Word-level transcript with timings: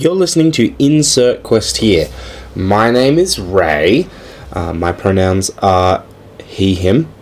You're 0.00 0.14
listening 0.14 0.50
to 0.52 0.74
Insert 0.82 1.42
Quest 1.42 1.76
here. 1.76 2.08
My 2.54 2.90
name 2.90 3.18
is 3.18 3.38
Ray. 3.38 4.08
Uh, 4.50 4.72
my 4.72 4.92
pronouns 4.92 5.50
are 5.58 6.06
he, 6.42 6.74
him. 6.74 7.12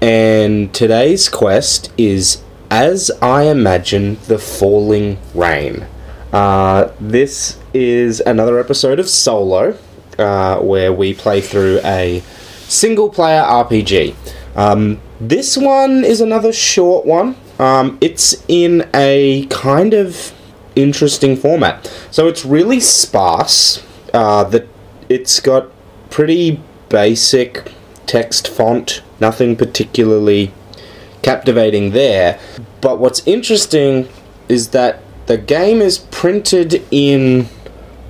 And 0.00 0.74
today's 0.74 1.28
quest 1.28 1.92
is 1.96 2.42
As 2.68 3.12
I 3.22 3.44
Imagine 3.44 4.18
the 4.26 4.38
Falling 4.40 5.18
Rain. 5.36 5.86
Uh, 6.32 6.90
this 6.98 7.60
is 7.72 8.18
another 8.18 8.58
episode 8.58 8.98
of 8.98 9.08
Solo, 9.08 9.78
uh, 10.18 10.58
where 10.58 10.92
we 10.92 11.14
play 11.14 11.40
through 11.40 11.78
a 11.84 12.24
single 12.66 13.08
player 13.08 13.42
RPG. 13.42 14.16
Um, 14.56 15.00
this 15.20 15.56
one 15.56 16.02
is 16.02 16.20
another 16.20 16.52
short 16.52 17.06
one. 17.06 17.36
Um, 17.60 17.98
it's 18.00 18.44
in 18.48 18.90
a 18.92 19.46
kind 19.48 19.94
of 19.94 20.32
interesting 20.76 21.36
format. 21.36 21.90
So 22.10 22.28
it's 22.28 22.44
really 22.44 22.80
sparse. 22.80 23.84
Uh, 24.14 24.44
the, 24.44 24.68
it's 25.08 25.40
got 25.40 25.70
pretty 26.10 26.60
basic 26.88 27.72
text 28.06 28.46
font, 28.46 29.02
nothing 29.20 29.56
particularly 29.56 30.52
captivating 31.22 31.90
there. 31.90 32.38
But 32.80 32.98
what's 32.98 33.26
interesting 33.26 34.08
is 34.48 34.68
that 34.70 35.00
the 35.26 35.36
game 35.36 35.80
is 35.80 35.98
printed 35.98 36.86
in. 36.90 37.48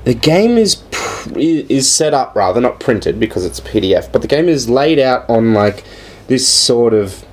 The 0.04 0.14
game 0.14 0.58
is 0.58 0.82
is 1.34 1.90
set 1.90 2.14
up 2.14 2.36
rather 2.36 2.60
not 2.60 2.78
printed 2.78 3.18
because 3.18 3.44
it's 3.44 3.58
PDF, 3.58 4.12
but 4.12 4.22
the 4.22 4.28
game 4.28 4.48
is 4.48 4.68
laid 4.68 4.98
out 4.98 5.28
on 5.28 5.54
like 5.54 5.82
this 6.28 6.46
sort 6.46 6.94
of 6.94 7.24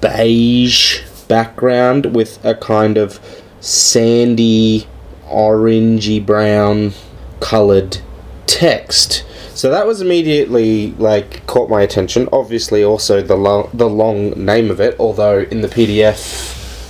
beige 0.00 1.02
background 1.26 2.14
with 2.14 2.44
a 2.44 2.54
kind 2.54 2.96
of 2.96 3.18
sandy, 3.60 4.86
orangey 5.26 6.24
brown 6.24 6.92
colored 7.40 7.98
text. 8.46 9.24
So 9.54 9.70
that 9.70 9.86
was 9.86 10.00
immediately 10.00 10.92
like 10.92 11.44
caught 11.46 11.68
my 11.68 11.82
attention. 11.82 12.28
Obviously, 12.32 12.84
also 12.84 13.22
the 13.22 13.36
lo- 13.36 13.70
the 13.74 13.88
long 13.88 14.30
name 14.30 14.70
of 14.70 14.80
it, 14.80 14.96
although 15.00 15.40
in 15.40 15.62
the 15.62 15.68
PDF 15.68 16.16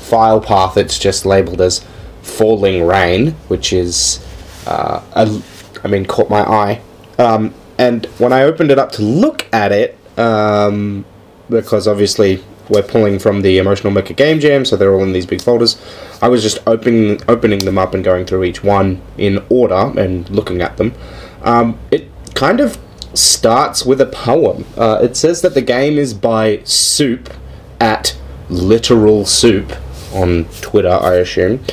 file 0.08 0.40
path 0.40 0.76
it's 0.76 0.98
just 0.98 1.24
labeled 1.24 1.60
as 1.60 1.84
"Falling 2.22 2.86
Rain," 2.86 3.32
which 3.48 3.72
is, 3.72 4.24
uh, 4.66 5.00
a, 5.12 5.42
I 5.82 5.88
mean, 5.88 6.04
caught 6.04 6.28
my 6.28 6.40
eye. 6.40 6.80
Um, 7.18 7.54
and 7.78 8.06
when 8.18 8.32
I 8.32 8.42
opened 8.42 8.70
it 8.70 8.78
up 8.78 8.92
to 8.92 9.02
look 9.02 9.46
at 9.52 9.72
it, 9.72 9.96
um, 10.18 11.04
because 11.48 11.88
obviously 11.88 12.44
we're 12.68 12.82
pulling 12.82 13.18
from 13.18 13.42
the 13.42 13.58
Emotional 13.58 13.92
Mecha 13.92 14.14
Game 14.14 14.40
Jam, 14.40 14.64
so 14.64 14.76
they're 14.76 14.94
all 14.94 15.02
in 15.02 15.12
these 15.12 15.26
big 15.26 15.40
folders. 15.40 15.80
I 16.20 16.28
was 16.28 16.42
just 16.42 16.58
opening 16.66 17.20
opening 17.28 17.60
them 17.60 17.78
up 17.78 17.94
and 17.94 18.04
going 18.04 18.26
through 18.26 18.44
each 18.44 18.62
one 18.62 19.00
in 19.16 19.44
order 19.48 19.92
and 19.98 20.28
looking 20.30 20.60
at 20.60 20.76
them. 20.76 20.94
Um, 21.42 21.78
it 21.90 22.08
kind 22.34 22.60
of 22.60 22.78
starts 23.14 23.84
with 23.84 24.00
a 24.00 24.06
poem. 24.06 24.64
Uh, 24.76 25.00
it 25.02 25.16
says 25.16 25.42
that 25.42 25.54
the 25.54 25.62
game 25.62 25.98
is 25.98 26.14
by 26.14 26.62
Soup 26.64 27.32
at 27.80 28.16
Literal 28.48 29.24
Soup 29.24 29.72
on 30.12 30.44
Twitter, 30.60 30.90
I 30.90 31.14
assume. 31.14 31.64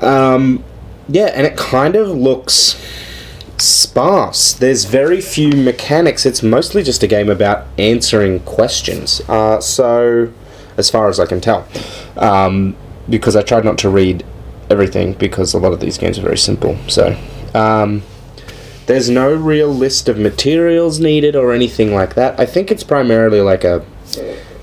Um, 0.00 0.64
yeah, 1.08 1.26
and 1.26 1.46
it 1.46 1.56
kind 1.56 1.96
of 1.96 2.08
looks 2.08 2.80
sparse. 3.62 4.52
There's 4.52 4.84
very 4.84 5.20
few 5.20 5.52
mechanics. 5.52 6.26
It's 6.26 6.42
mostly 6.42 6.82
just 6.82 7.02
a 7.02 7.06
game 7.06 7.30
about 7.30 7.66
answering 7.78 8.40
questions. 8.40 9.20
Uh, 9.28 9.60
so, 9.60 10.32
as 10.76 10.90
far 10.90 11.08
as 11.08 11.20
I 11.20 11.26
can 11.26 11.40
tell, 11.40 11.66
um, 12.16 12.76
because 13.08 13.36
I 13.36 13.42
tried 13.42 13.64
not 13.64 13.78
to 13.78 13.88
read 13.88 14.24
everything 14.70 15.12
because 15.14 15.54
a 15.54 15.58
lot 15.58 15.72
of 15.72 15.80
these 15.80 15.98
games 15.98 16.18
are 16.18 16.22
very 16.22 16.38
simple. 16.38 16.76
So, 16.88 17.16
um, 17.54 18.02
there's 18.86 19.08
no 19.08 19.34
real 19.34 19.68
list 19.68 20.08
of 20.08 20.18
materials 20.18 20.98
needed 20.98 21.36
or 21.36 21.52
anything 21.52 21.94
like 21.94 22.14
that. 22.14 22.38
I 22.38 22.46
think 22.46 22.70
it's 22.70 22.82
primarily 22.82 23.40
like 23.40 23.64
a 23.64 23.84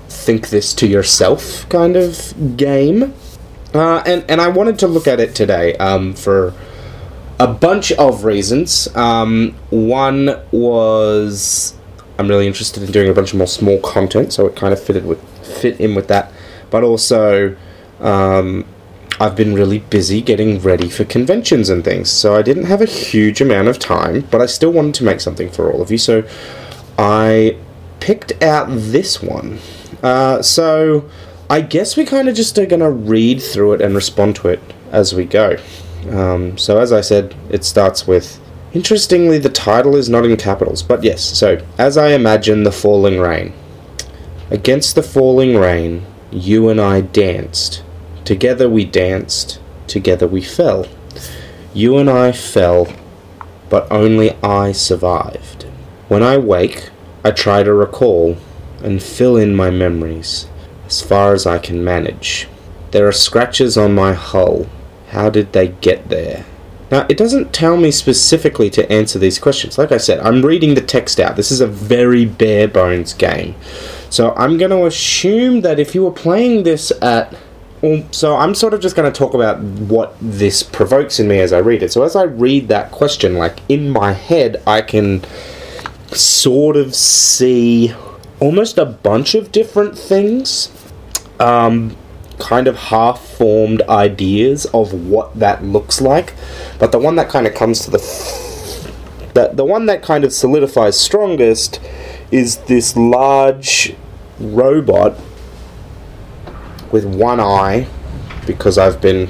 think 0.08 0.50
this 0.50 0.74
to 0.74 0.86
yourself 0.86 1.68
kind 1.68 1.96
of 1.96 2.56
game. 2.56 3.14
Uh, 3.72 4.02
and, 4.04 4.24
and 4.28 4.40
I 4.40 4.48
wanted 4.48 4.78
to 4.80 4.88
look 4.88 5.06
at 5.06 5.20
it 5.20 5.34
today 5.34 5.76
um, 5.76 6.14
for 6.14 6.54
a 7.40 7.46
bunch 7.46 7.90
of 7.92 8.24
reasons. 8.24 8.94
Um, 8.94 9.54
one 9.70 10.38
was 10.52 11.74
I'm 12.18 12.28
really 12.28 12.46
interested 12.46 12.82
in 12.82 12.92
doing 12.92 13.08
a 13.08 13.14
bunch 13.14 13.32
of 13.32 13.38
more 13.38 13.46
small 13.46 13.80
content, 13.80 14.34
so 14.34 14.46
it 14.46 14.54
kind 14.54 14.74
of 14.74 14.80
fitted 14.80 15.06
with 15.06 15.20
fit 15.42 15.80
in 15.80 15.94
with 15.94 16.06
that. 16.08 16.30
But 16.70 16.84
also, 16.84 17.56
um, 17.98 18.66
I've 19.18 19.34
been 19.34 19.54
really 19.54 19.78
busy 19.78 20.20
getting 20.20 20.60
ready 20.60 20.90
for 20.90 21.04
conventions 21.04 21.70
and 21.70 21.82
things, 21.82 22.10
so 22.10 22.36
I 22.36 22.42
didn't 22.42 22.64
have 22.64 22.82
a 22.82 22.86
huge 22.86 23.40
amount 23.40 23.68
of 23.68 23.78
time. 23.78 24.28
But 24.30 24.42
I 24.42 24.46
still 24.46 24.70
wanted 24.70 24.94
to 24.96 25.04
make 25.04 25.20
something 25.20 25.50
for 25.50 25.72
all 25.72 25.80
of 25.80 25.90
you, 25.90 25.98
so 25.98 26.28
I 26.98 27.56
picked 28.00 28.42
out 28.42 28.66
this 28.70 29.22
one. 29.22 29.60
Uh, 30.02 30.42
so 30.42 31.08
I 31.48 31.62
guess 31.62 31.96
we 31.96 32.04
kind 32.04 32.28
of 32.28 32.34
just 32.34 32.58
are 32.58 32.66
gonna 32.66 32.90
read 32.90 33.40
through 33.40 33.72
it 33.72 33.80
and 33.80 33.94
respond 33.94 34.36
to 34.36 34.48
it 34.48 34.60
as 34.92 35.14
we 35.14 35.24
go. 35.24 35.56
Um, 36.08 36.56
so, 36.56 36.78
as 36.78 36.92
I 36.92 37.00
said, 37.00 37.34
it 37.50 37.64
starts 37.64 38.06
with. 38.06 38.40
Interestingly, 38.72 39.38
the 39.38 39.48
title 39.48 39.96
is 39.96 40.08
not 40.08 40.24
in 40.24 40.36
capitals, 40.36 40.82
but 40.82 41.02
yes, 41.02 41.22
so, 41.22 41.64
as 41.76 41.96
I 41.96 42.12
imagine 42.12 42.62
the 42.62 42.72
falling 42.72 43.18
rain. 43.18 43.52
Against 44.50 44.94
the 44.94 45.02
falling 45.02 45.56
rain, 45.56 46.06
you 46.30 46.68
and 46.68 46.80
I 46.80 47.00
danced. 47.00 47.82
Together 48.24 48.68
we 48.68 48.84
danced, 48.84 49.60
together 49.86 50.26
we 50.26 50.42
fell. 50.42 50.86
You 51.74 51.98
and 51.98 52.08
I 52.08 52.32
fell, 52.32 52.92
but 53.68 53.90
only 53.90 54.32
I 54.42 54.72
survived. 54.72 55.64
When 56.08 56.22
I 56.22 56.38
wake, 56.38 56.90
I 57.24 57.32
try 57.32 57.62
to 57.62 57.72
recall 57.72 58.36
and 58.82 59.02
fill 59.02 59.36
in 59.36 59.54
my 59.54 59.70
memories 59.70 60.48
as 60.86 61.02
far 61.02 61.34
as 61.34 61.46
I 61.46 61.58
can 61.58 61.84
manage. 61.84 62.48
There 62.92 63.06
are 63.06 63.12
scratches 63.12 63.76
on 63.76 63.94
my 63.94 64.12
hull 64.14 64.66
how 65.10 65.30
did 65.30 65.52
they 65.52 65.68
get 65.68 66.08
there? 66.08 66.44
Now, 66.90 67.06
it 67.08 67.16
doesn't 67.16 67.52
tell 67.52 67.76
me 67.76 67.92
specifically 67.92 68.68
to 68.70 68.90
answer 68.92 69.18
these 69.18 69.38
questions. 69.38 69.78
Like 69.78 69.92
I 69.92 69.96
said, 69.96 70.18
I'm 70.20 70.44
reading 70.44 70.74
the 70.74 70.80
text 70.80 71.20
out. 71.20 71.36
This 71.36 71.52
is 71.52 71.60
a 71.60 71.66
very 71.66 72.24
bare 72.24 72.66
bones 72.66 73.14
game. 73.14 73.54
So 74.10 74.34
I'm 74.34 74.58
going 74.58 74.72
to 74.72 74.86
assume 74.86 75.60
that 75.60 75.78
if 75.78 75.94
you 75.94 76.02
were 76.02 76.10
playing 76.10 76.64
this 76.64 76.92
at. 77.00 77.36
Well, 77.80 78.04
so 78.10 78.36
I'm 78.36 78.54
sort 78.54 78.74
of 78.74 78.80
just 78.80 78.94
going 78.94 79.10
to 79.10 79.16
talk 79.16 79.34
about 79.34 79.60
what 79.60 80.14
this 80.20 80.62
provokes 80.62 81.18
in 81.18 81.28
me 81.28 81.38
as 81.40 81.52
I 81.52 81.58
read 81.58 81.82
it. 81.82 81.92
So 81.92 82.02
as 82.02 82.14
I 82.14 82.24
read 82.24 82.68
that 82.68 82.90
question, 82.90 83.36
like 83.36 83.60
in 83.68 83.88
my 83.88 84.12
head, 84.12 84.62
I 84.66 84.82
can 84.82 85.24
sort 86.08 86.76
of 86.76 86.94
see 86.94 87.94
almost 88.40 88.78
a 88.78 88.84
bunch 88.84 89.34
of 89.34 89.52
different 89.52 89.96
things. 89.96 90.70
Um, 91.38 91.96
kind 92.40 92.66
of 92.66 92.76
half 92.76 93.24
formed 93.24 93.82
ideas 93.82 94.66
of 94.66 94.92
what 94.92 95.38
that 95.38 95.62
looks 95.62 96.00
like, 96.00 96.34
but 96.78 96.90
the 96.92 96.98
one 96.98 97.16
that 97.16 97.28
kind 97.28 97.46
of 97.46 97.54
comes 97.54 97.84
to 97.84 97.90
the 97.90 97.98
f- 97.98 99.34
the, 99.34 99.50
the 99.52 99.64
one 99.64 99.86
that 99.86 100.02
kind 100.02 100.24
of 100.24 100.32
solidifies 100.32 100.98
strongest 100.98 101.80
is 102.30 102.56
this 102.58 102.96
large 102.96 103.94
robot 104.40 105.16
with 106.90 107.04
one 107.04 107.38
eye 107.38 107.86
because 108.46 108.78
I've 108.78 109.00
been 109.00 109.28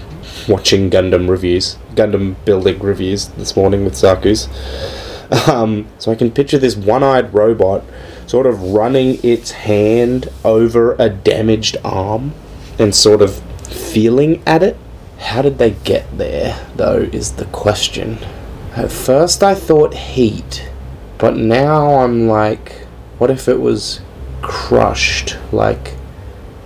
watching 0.49 0.91
Gundam 0.91 1.29
reviews, 1.29 1.77
Gundam 1.95 2.37
building 2.45 2.79
reviews 2.79 3.29
this 3.29 3.57
morning 3.57 3.85
with 3.85 3.95
Zaku's. 3.95 4.49
Um, 5.49 5.87
so 5.99 6.11
I 6.11 6.17
can 6.17 6.33
picture 6.33 6.59
this 6.59 6.75
one 6.75 7.05
eyed 7.05 7.33
robot 7.33 7.85
sort 8.27 8.47
of 8.47 8.61
running 8.63 9.19
its 9.23 9.53
hand 9.53 10.29
over 10.45 10.97
a 10.99 11.09
damaged 11.09 11.77
arm 11.85 12.33
and 12.81 12.95
sort 12.95 13.21
of 13.21 13.37
feeling 13.67 14.43
at 14.47 14.63
it. 14.63 14.77
How 15.19 15.43
did 15.43 15.59
they 15.59 15.73
get 15.73 16.17
there, 16.17 16.67
though, 16.75 17.09
is 17.13 17.33
the 17.33 17.45
question. 17.47 18.19
At 18.75 18.91
first 18.91 19.43
I 19.43 19.55
thought 19.55 19.95
heat, 19.95 20.69
but 21.19 21.37
now 21.37 21.99
I'm 22.01 22.27
like, 22.27 22.87
what 23.19 23.31
if 23.31 23.49
it 23.49 23.61
was 23.61 24.01
crushed? 24.41 25.37
Like 25.53 25.95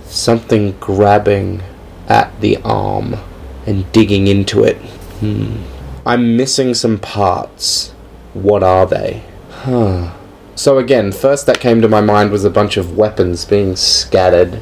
something 0.05 0.71
grabbing 0.79 1.61
at 2.07 2.39
the 2.39 2.57
arm 2.63 3.17
and 3.65 3.91
digging 3.91 4.27
into 4.27 4.63
it. 4.63 4.77
Hmm. 5.19 5.63
I'm 6.05 6.37
missing 6.37 6.73
some 6.75 6.99
parts. 6.99 7.91
What 8.33 8.63
are 8.63 8.85
they? 8.85 9.23
Huh. 9.49 10.13
So 10.55 10.77
again, 10.77 11.11
first 11.11 11.45
that 11.47 11.59
came 11.59 11.81
to 11.81 11.89
my 11.89 11.99
mind 12.01 12.31
was 12.31 12.45
a 12.45 12.49
bunch 12.49 12.77
of 12.77 12.95
weapons 12.95 13.43
being 13.43 13.75
scattered 13.75 14.61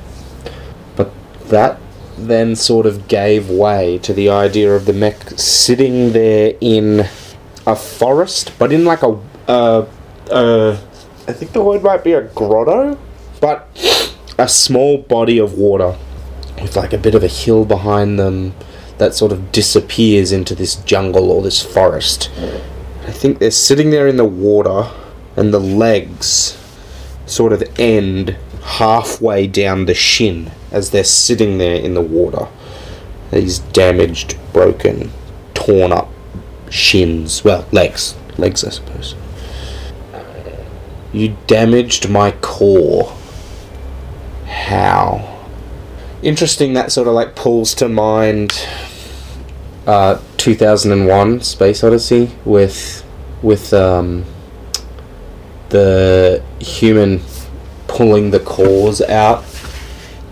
that 1.54 1.80
then 2.18 2.56
sort 2.56 2.86
of 2.86 3.08
gave 3.08 3.50
way 3.50 3.98
to 4.00 4.14
the 4.14 4.30
idea 4.30 4.76
of 4.76 4.86
the 4.86 4.94
mech 4.94 5.18
sitting 5.32 6.14
there 6.14 6.54
in 6.62 7.08
a 7.66 7.76
forest, 7.76 8.52
but 8.60 8.72
in 8.72 8.86
like 8.86 9.02
a, 9.02 9.20
uh, 9.48 9.86
uh, 10.30 10.78
I 11.28 11.34
think 11.34 11.54
the 11.54 11.64
word 11.64 11.82
might 11.82 12.04
be 12.04 12.14
a 12.14 12.22
grotto, 12.22 13.00
but 13.42 13.68
a 14.38 14.48
small 14.48 14.98
body 14.98 15.40
of 15.40 15.54
water 15.54 15.98
with 16.62 16.76
like 16.76 16.94
a 16.94 16.98
bit 16.98 17.16
of 17.16 17.24
a 17.24 17.28
hill 17.28 17.66
behind 17.66 18.20
them 18.20 18.54
that 18.98 19.14
sort 19.14 19.32
of 19.32 19.52
disappears 19.52 20.32
into 20.32 20.54
this 20.56 20.76
jungle 20.76 21.32
or 21.32 21.42
this 21.42 21.62
forest. 21.62 22.30
I 23.06 23.12
think 23.12 23.40
they're 23.40 23.52
sitting 23.52 23.90
there 23.90 24.08
in 24.08 24.18
the 24.18 24.26
water, 24.26 24.90
and 25.36 25.54
the 25.54 25.60
legs 25.60 26.58
sort 27.26 27.54
of 27.54 27.64
end 27.80 28.38
halfway 28.64 29.48
down 29.48 29.86
the 29.86 29.94
shin 29.94 30.52
as 30.72 30.90
they're 30.90 31.04
sitting 31.04 31.58
there 31.58 31.76
in 31.76 31.94
the 31.94 32.02
water. 32.02 32.48
These 33.32 33.60
damaged, 33.60 34.38
broken, 34.54 35.12
torn 35.54 35.92
up 35.92 36.10
shins. 36.70 37.44
Well, 37.44 37.68
legs. 37.72 38.16
Legs, 38.38 38.64
I 38.64 38.70
suppose. 38.70 39.16
You 41.12 41.38
damaged 41.48 42.10
my 42.10 42.32
core. 42.32 43.16
How? 44.48 45.30
Interesting 46.22 46.74
that 46.74 46.92
sort 46.92 47.08
of 47.08 47.14
like 47.14 47.36
pulls 47.36 47.76
to 47.76 47.90
mind 47.90 48.68
uh, 49.86 50.20
2001 50.38 51.42
Space 51.42 51.84
Odyssey 51.84 52.32
with 52.46 53.06
with 53.42 53.74
um, 53.74 54.24
the 55.70 56.42
human 56.60 57.20
pulling 57.94 58.32
the 58.32 58.40
cores 58.40 59.02
out 59.02 59.46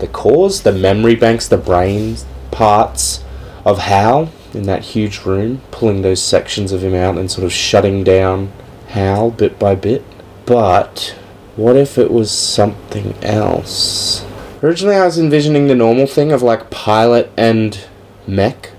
the 0.00 0.08
cores, 0.08 0.62
the 0.62 0.72
memory 0.72 1.14
banks, 1.14 1.46
the 1.46 1.56
brain 1.56 2.16
parts 2.50 3.22
of 3.64 3.78
Hal 3.78 4.32
in 4.52 4.64
that 4.64 4.82
huge 4.82 5.20
room, 5.20 5.62
pulling 5.70 6.02
those 6.02 6.20
sections 6.20 6.72
of 6.72 6.82
him 6.82 6.92
out 6.92 7.16
and 7.16 7.30
sort 7.30 7.44
of 7.44 7.52
shutting 7.52 8.02
down 8.02 8.52
Hal 8.88 9.30
bit 9.30 9.60
by 9.60 9.76
bit. 9.76 10.04
But 10.44 11.16
what 11.54 11.76
if 11.76 11.98
it 11.98 12.10
was 12.10 12.32
something 12.32 13.14
else? 13.22 14.26
Originally, 14.60 14.96
I 14.96 15.04
was 15.04 15.16
envisioning 15.16 15.68
the 15.68 15.76
normal 15.76 16.08
thing 16.08 16.32
of 16.32 16.42
like 16.42 16.68
pilot 16.68 17.30
and 17.36 17.78
mech, 18.26 18.72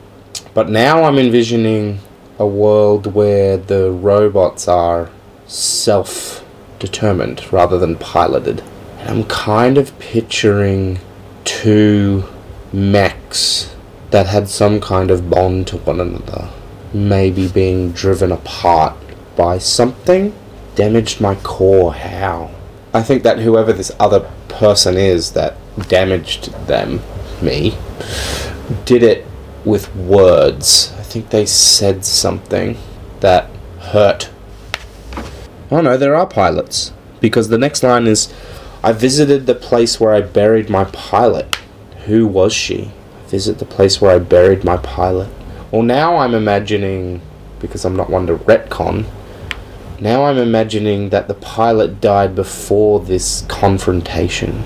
but 0.54 0.70
now 0.70 1.06
I'm 1.06 1.18
envisioning 1.18 2.00
a 2.38 2.46
world 2.46 3.14
where 3.14 3.56
the 3.56 3.92
robots 3.92 4.68
are 4.68 5.10
self 5.48 6.43
determined 6.84 7.52
rather 7.52 7.80
than 7.80 7.96
piloted. 7.96 8.62
And 9.00 9.10
I'm 9.10 9.24
kind 9.24 9.78
of 9.78 9.98
picturing 10.00 11.00
two 11.46 12.26
mechs 12.74 13.74
that 14.12 14.28
had 14.28 14.50
some 14.50 14.82
kind 14.82 15.10
of 15.10 15.30
bond 15.30 15.68
to 15.68 15.78
one 15.78 16.02
another, 16.02 16.50
maybe 16.94 17.48
being 17.48 17.94
driven 17.94 18.34
apart 18.34 18.96
by 19.38 19.58
something, 19.60 20.36
damaged 20.76 21.22
my 21.22 21.36
core. 21.36 21.94
How? 21.94 22.52
I 22.94 23.02
think 23.02 23.24
that 23.24 23.40
whoever 23.40 23.72
this 23.72 23.92
other 23.98 24.30
person 24.50 24.98
is 24.98 25.32
that 25.32 25.56
damaged 25.88 26.52
them, 26.68 27.00
me, 27.42 27.78
did 28.84 29.04
it 29.04 29.26
with 29.64 29.96
words. 29.96 30.94
I 31.00 31.04
think 31.04 31.30
they 31.30 31.46
said 31.46 32.04
something 32.04 32.78
that 33.22 33.50
hurt. 33.80 34.30
Oh 35.74 35.82
no, 35.82 35.98
there 35.98 36.16
are 36.16 36.28
pilots. 36.28 36.94
Because 37.20 37.50
the 37.50 37.58
next 37.58 37.82
line 37.82 38.06
is 38.06 38.32
I 38.84 38.92
visited 38.92 39.48
the 39.48 39.56
place 39.56 40.00
where 40.00 40.14
I 40.14 40.22
buried 40.22 40.70
my 40.70 40.84
pilot. 40.84 41.56
Who 42.06 42.28
was 42.28 42.54
she? 42.54 42.92
Visit 43.26 43.58
the 43.58 43.66
place 43.66 44.00
where 44.00 44.16
I 44.16 44.20
buried 44.20 44.64
my 44.64 44.78
pilot. 44.78 45.30
Well, 45.72 45.82
now 45.82 46.18
I'm 46.18 46.36
imagining, 46.36 47.22
because 47.58 47.86
I'm 47.86 47.96
not 47.96 48.12
one 48.12 48.28
to 48.28 48.36
retcon, 48.36 49.06
now 50.00 50.26
I'm 50.26 50.38
imagining 50.38 51.10
that 51.10 51.28
the 51.28 51.34
pilot 51.34 52.00
died 52.00 52.36
before 52.36 53.00
this 53.00 53.42
confrontation. 53.48 54.64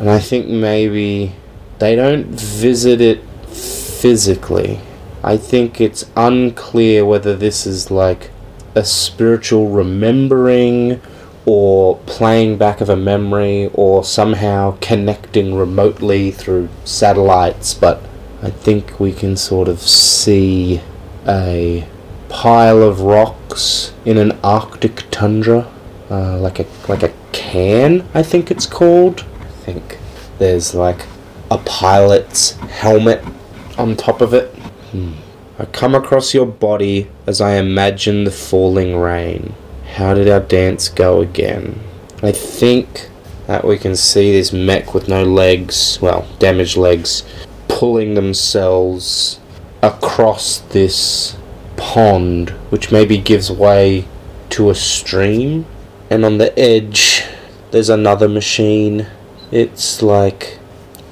And 0.00 0.10
I 0.10 0.18
think 0.18 0.48
maybe 0.48 1.32
they 1.78 1.94
don't 1.94 2.26
visit 2.26 3.00
it 3.00 3.22
physically. 3.46 4.80
I 5.26 5.36
think 5.36 5.80
it's 5.80 6.08
unclear 6.16 7.04
whether 7.04 7.34
this 7.34 7.66
is 7.66 7.90
like 7.90 8.30
a 8.76 8.84
spiritual 8.84 9.70
remembering 9.70 11.00
or 11.44 11.96
playing 12.06 12.58
back 12.58 12.80
of 12.80 12.88
a 12.88 12.96
memory 12.96 13.68
or 13.74 14.04
somehow 14.04 14.78
connecting 14.80 15.56
remotely 15.56 16.30
through 16.30 16.68
satellites, 16.84 17.74
but 17.74 18.02
I 18.40 18.50
think 18.50 19.00
we 19.00 19.12
cairn 19.12 19.36
sort 19.36 19.66
of 19.66 19.80
see 19.80 20.80
a 21.26 21.88
pile 22.28 22.80
of 22.82 23.00
rocks 23.00 23.92
in 24.04 24.18
an 24.18 24.38
Arctic 24.44 25.10
tundra, 25.10 25.66
uh, 26.08 26.38
like 26.38 26.60
a 26.60 26.66
like 26.88 27.02
a 27.02 27.12
can, 27.32 28.06
I 28.14 28.22
think 28.22 28.52
it's 28.52 28.66
called. 28.66 29.24
I 29.40 29.48
think 29.64 29.98
there's 30.38 30.72
like 30.72 31.04
a 31.50 31.58
pilot's 31.58 32.52
helmet 32.52 33.24
on 33.76 33.96
top 33.96 34.20
of 34.20 34.32
it. 34.32 34.55
I 35.58 35.64
come 35.64 35.94
across 35.94 36.34
your 36.34 36.46
body 36.46 37.08
as 37.26 37.40
I 37.40 37.56
imagine 37.56 38.24
the 38.24 38.30
falling 38.30 38.96
rain. 38.96 39.54
How 39.94 40.12
did 40.14 40.28
our 40.28 40.40
dance 40.40 40.88
go 40.88 41.20
again? 41.22 41.80
I 42.22 42.32
think 42.32 43.08
that 43.46 43.64
we 43.64 43.78
can 43.78 43.96
see 43.96 44.32
this 44.32 44.52
mech 44.52 44.92
with 44.92 45.08
no 45.08 45.24
legs, 45.24 45.98
well, 46.02 46.26
damaged 46.38 46.76
legs, 46.76 47.22
pulling 47.68 48.14
themselves 48.14 49.40
across 49.82 50.58
this 50.58 51.36
pond, 51.76 52.50
which 52.70 52.92
maybe 52.92 53.18
gives 53.18 53.50
way 53.50 54.06
to 54.50 54.70
a 54.70 54.74
stream. 54.74 55.66
And 56.10 56.24
on 56.24 56.38
the 56.38 56.56
edge, 56.58 57.24
there's 57.70 57.88
another 57.88 58.28
machine. 58.28 59.06
It's 59.50 60.02
like. 60.02 60.58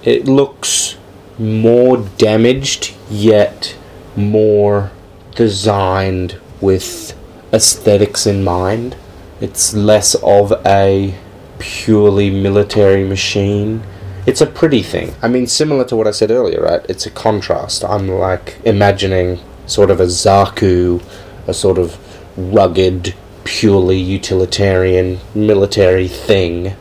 It 0.02 0.26
looks 0.26 0.96
more 1.38 1.98
damaged, 2.18 2.94
yet 3.10 3.76
more 4.16 4.90
designed 5.34 6.38
with 6.60 7.16
aesthetics 7.52 8.26
in 8.26 8.44
mind. 8.44 8.96
It's 9.40 9.74
less 9.74 10.14
of 10.16 10.52
a 10.64 11.14
purely 11.58 12.30
military 12.30 13.04
machine. 13.04 13.82
It's 14.26 14.40
a 14.40 14.46
pretty 14.46 14.82
thing. 14.82 15.14
I 15.22 15.28
mean, 15.28 15.46
similar 15.46 15.84
to 15.86 15.96
what 15.96 16.06
I 16.06 16.12
said 16.12 16.30
earlier, 16.30 16.62
right? 16.62 16.84
It's 16.88 17.06
a 17.06 17.10
contrast. 17.10 17.84
I'm 17.84 18.08
like 18.08 18.58
imagining 18.64 19.40
sort 19.66 19.90
of 19.90 20.00
a 20.00 20.06
Zaku, 20.06 21.02
a 21.46 21.54
sort 21.54 21.78
of 21.78 21.98
rugged, 22.36 23.14
purely 23.44 23.98
utilitarian 23.98 25.20
military 25.34 26.08
thing, 26.08 26.74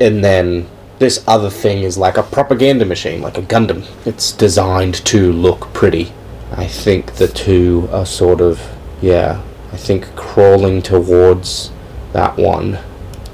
and 0.00 0.24
then 0.24 0.68
this 0.98 1.22
other 1.26 1.50
thing 1.50 1.82
is 1.82 1.96
like 1.96 2.16
a 2.16 2.22
propaganda 2.22 2.84
machine, 2.84 3.22
like 3.22 3.38
a 3.38 3.42
Gundam. 3.42 3.86
It's 4.04 4.32
designed 4.32 4.94
to 5.06 5.32
look 5.32 5.72
pretty. 5.72 6.12
I 6.52 6.66
think 6.66 7.14
the 7.14 7.28
two 7.28 7.88
are 7.92 8.06
sort 8.06 8.40
of, 8.40 8.60
yeah, 9.00 9.42
I 9.72 9.76
think 9.76 10.14
crawling 10.16 10.82
towards 10.82 11.70
that 12.12 12.36
one. 12.36 12.78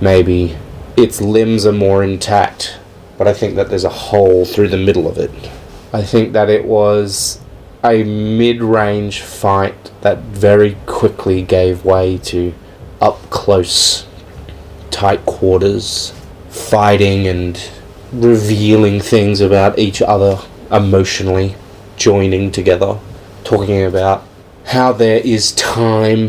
Maybe 0.01 0.57
its 0.97 1.21
limbs 1.21 1.65
are 1.65 1.73
more 1.73 2.05
intact, 2.05 2.79
but 3.17 3.27
I 3.27 3.33
think 3.33 3.55
that 3.55 3.71
there's 3.71 3.85
a 3.85 3.89
hole 3.89 4.45
through 4.45 4.69
the 4.69 4.77
middle 4.77 5.09
of 5.09 5.17
it. 5.17 5.31
I 5.93 6.03
think 6.03 6.33
that 6.33 6.51
it 6.51 6.65
was 6.65 7.41
a 7.85 8.03
mid 8.03 8.63
range 8.63 9.23
fight 9.23 9.93
that 10.01 10.19
very 10.19 10.77
quickly 10.87 11.43
gave 11.43 11.85
way 11.85 12.19
to 12.19 12.53
up 13.01 13.31
close, 13.31 14.07
tight 14.91 15.25
quarters, 15.25 16.13
fighting 16.55 17.27
and 17.27 17.71
revealing 18.13 19.01
things 19.01 19.41
about 19.41 19.79
each 19.79 20.01
other 20.01 20.39
emotionally, 20.71 21.57
joining 21.97 22.51
together, 22.51 22.99
talking 23.43 23.83
about 23.83 24.25
how 24.67 24.93
there 24.93 25.19
is 25.19 25.53
time 25.53 26.29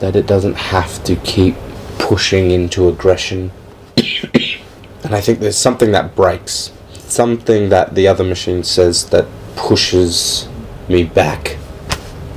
that 0.00 0.16
it 0.16 0.26
doesn't 0.26 0.54
have 0.54 1.04
to 1.04 1.14
keep 1.16 1.54
pushing 1.98 2.50
into 2.50 2.88
aggression. 2.88 3.52
and 3.96 5.14
I 5.14 5.20
think 5.20 5.38
there's 5.40 5.58
something 5.58 5.92
that 5.92 6.16
breaks, 6.16 6.72
something 6.92 7.68
that 7.68 7.94
the 7.94 8.08
other 8.08 8.24
machine 8.24 8.64
says 8.64 9.10
that 9.10 9.26
pushes 9.56 10.48
me 10.88 11.04
back, 11.04 11.58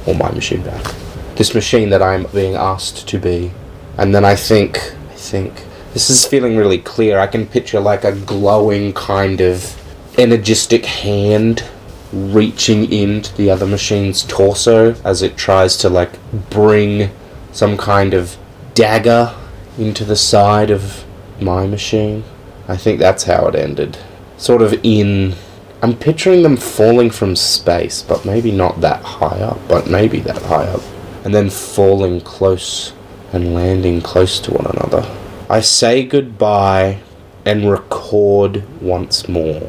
or 0.06 0.14
my 0.14 0.32
machine 0.32 0.62
back. 0.62 0.94
This 1.36 1.54
machine 1.54 1.90
that 1.90 2.02
I'm 2.02 2.26
being 2.34 2.56
asked 2.56 3.08
to 3.08 3.18
be. 3.18 3.52
And 3.98 4.14
then 4.14 4.26
I 4.26 4.36
think, 4.36 4.78
I 5.10 5.16
think, 5.16 5.67
this 5.98 6.12
is 6.12 6.28
feeling 6.28 6.56
really 6.56 6.78
clear. 6.78 7.18
I 7.18 7.26
can 7.26 7.48
picture 7.48 7.80
like 7.80 8.04
a 8.04 8.12
glowing 8.12 8.94
kind 8.94 9.42
of 9.42 9.76
energistic 10.20 10.86
hand 10.86 11.68
reaching 12.14 12.94
into 12.94 13.36
the 13.36 13.50
other 13.50 13.66
machine's 13.66 14.22
torso 14.22 14.94
as 15.04 15.24
it 15.24 15.36
tries 15.36 15.76
to 15.78 15.90
like 15.90 16.12
bring 16.52 17.10
some 17.52 17.78
kind 17.78 18.14
of 18.14 18.38
dagger 18.76 19.36
into 19.80 20.06
the 20.06 20.16
side 20.16 20.70
of 20.70 21.04
my 21.42 21.66
machine. 21.66 22.24
I 22.68 22.78
think 22.78 23.00
that's 23.00 23.24
how 23.24 23.48
it 23.48 23.56
ended. 23.56 23.98
Sort 24.38 24.62
of 24.62 24.80
in. 24.84 25.34
I'm 25.82 25.96
picturing 25.96 26.44
them 26.44 26.58
falling 26.58 27.10
from 27.10 27.36
space, 27.36 28.04
but 28.04 28.24
maybe 28.24 28.52
not 28.52 28.82
that 28.82 29.02
high 29.02 29.40
up, 29.40 29.68
but 29.68 29.90
maybe 29.90 30.20
that 30.20 30.44
high 30.44 30.68
up. 30.68 30.84
And 31.24 31.34
then 31.34 31.50
falling 31.50 32.22
close 32.22 32.94
and 33.34 33.56
landing 33.56 34.00
close 34.00 34.40
to 34.42 34.52
one 34.52 34.68
another. 34.68 35.27
I 35.50 35.62
say 35.62 36.06
goodbye 36.06 37.00
and 37.46 37.70
record 37.70 38.64
once 38.82 39.28
more. 39.30 39.62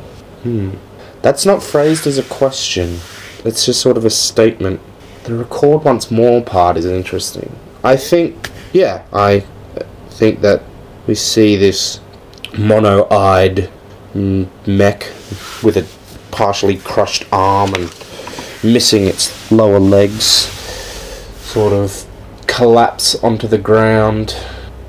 Hmm. 0.42 0.70
That's 1.22 1.46
not 1.46 1.62
phrased 1.62 2.06
as 2.06 2.18
a 2.18 2.24
question. 2.24 2.98
It's 3.44 3.66
just 3.66 3.80
sort 3.80 3.96
of 3.96 4.04
a 4.04 4.10
statement. 4.10 4.80
The 5.24 5.34
record 5.34 5.84
once 5.84 6.10
more 6.10 6.42
part 6.42 6.76
is 6.76 6.84
interesting. 6.84 7.54
I 7.84 7.96
think, 7.96 8.50
yeah, 8.72 9.04
I 9.12 9.44
think 10.10 10.40
that 10.40 10.62
we 11.06 11.14
see 11.14 11.54
this 11.56 12.00
mono-eyed 12.56 13.70
mm, 14.14 14.48
mech 14.66 15.02
with 15.62 15.76
a 15.76 15.86
partially 16.32 16.78
crushed 16.78 17.24
arm 17.30 17.74
and 17.74 17.84
missing 18.64 19.04
its 19.04 19.50
lower 19.52 19.78
legs 19.78 20.24
sort 20.24 21.72
of 21.72 22.04
collapse 22.46 23.14
onto 23.22 23.46
the 23.46 23.58
ground 23.58 24.36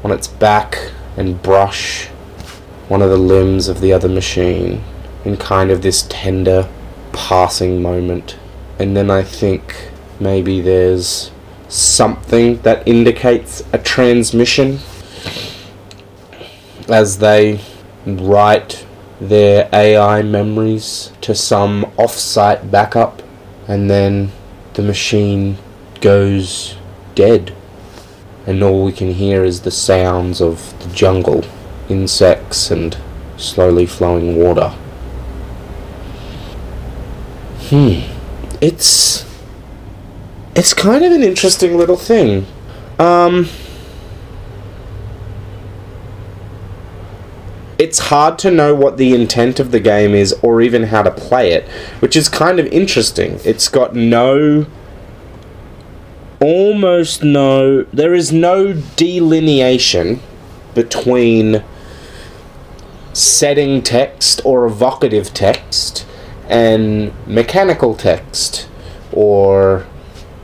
on 0.03 0.11
its 0.11 0.27
back 0.27 0.91
and 1.17 1.41
brush 1.41 2.07
one 2.87 3.01
of 3.01 3.09
the 3.09 3.17
limbs 3.17 3.67
of 3.67 3.81
the 3.81 3.93
other 3.93 4.09
machine 4.09 4.83
in 5.25 5.37
kind 5.37 5.69
of 5.69 5.81
this 5.81 6.05
tender 6.09 6.67
passing 7.13 7.81
moment. 7.81 8.37
And 8.79 8.95
then 8.95 9.11
I 9.11 9.23
think 9.23 9.91
maybe 10.19 10.61
there's 10.61 11.31
something 11.67 12.57
that 12.61 12.87
indicates 12.87 13.63
a 13.73 13.77
transmission 13.77 14.79
as 16.87 17.19
they 17.19 17.59
write 18.05 18.85
their 19.21 19.69
AI 19.73 20.21
memories 20.21 21.11
to 21.21 21.35
some 21.35 21.85
off-site 21.97 22.71
backup 22.71 23.21
and 23.67 23.89
then 23.89 24.31
the 24.73 24.81
machine 24.81 25.57
goes 26.01 26.75
dead 27.15 27.53
and 28.49 28.63
all 28.63 28.83
we 28.83 28.91
can 28.91 29.11
hear 29.11 29.43
is 29.43 29.61
the 29.61 29.69
sounds 29.69 30.41
of 30.41 30.73
the 30.79 30.91
jungle, 30.95 31.45
insects 31.87 32.71
and 32.71 32.97
slowly 33.37 33.85
flowing 33.85 34.37
water. 34.37 34.69
Hmm. 37.69 38.01
It's 38.59 39.23
it's 40.55 40.73
kind 40.73 41.05
of 41.05 41.11
an 41.11 41.21
interesting 41.21 41.77
little 41.77 41.95
thing. 41.95 42.47
Um 42.97 43.47
it's 47.77 47.99
hard 47.99 48.39
to 48.39 48.49
know 48.49 48.73
what 48.73 48.97
the 48.97 49.13
intent 49.13 49.59
of 49.59 49.69
the 49.69 49.79
game 49.79 50.15
is 50.15 50.33
or 50.41 50.59
even 50.59 50.85
how 50.85 51.03
to 51.03 51.11
play 51.11 51.51
it, 51.51 51.69
which 51.99 52.15
is 52.15 52.27
kind 52.27 52.59
of 52.59 52.65
interesting. 52.67 53.39
It's 53.45 53.69
got 53.69 53.95
no 53.95 54.65
almost 56.41 57.23
no 57.23 57.83
there 57.91 58.13
is 58.13 58.31
no 58.31 58.73
delineation 58.95 60.19
between 60.73 61.63
setting 63.13 63.81
text 63.81 64.39
or 64.45 64.65
evocative 64.65 65.33
text 65.33 66.05
and 66.47 67.11
mechanical 67.27 67.95
text 67.95 68.69
or 69.11 69.85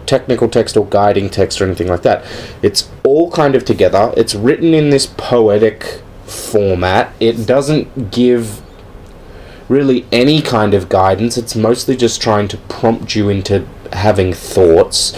technical 0.06 0.48
text 0.48 0.78
or 0.78 0.86
guiding 0.86 1.30
text 1.30 1.60
or 1.60 1.66
anything 1.66 1.88
like 1.88 2.04
that. 2.04 2.24
It's 2.62 2.90
all 3.04 3.32
kind 3.32 3.56
of 3.56 3.66
together. 3.66 4.14
It's 4.16 4.36
written 4.36 4.74
in 4.74 4.90
this 4.90 5.06
poetic 5.06 6.02
format. 6.26 7.14
It 7.20 7.48
doesn't 7.48 8.12
give 8.12 8.62
really 9.68 10.06
any 10.12 10.42
kind 10.42 10.74
of 10.74 10.90
guidance. 10.90 11.38
It's 11.38 11.56
mostly 11.56 11.96
just 11.96 12.22
trying 12.22 12.48
to 12.50 12.58
prompt 12.58 13.16
you 13.16 13.30
into 13.30 13.68
having 13.94 14.34
thoughts. 14.34 15.14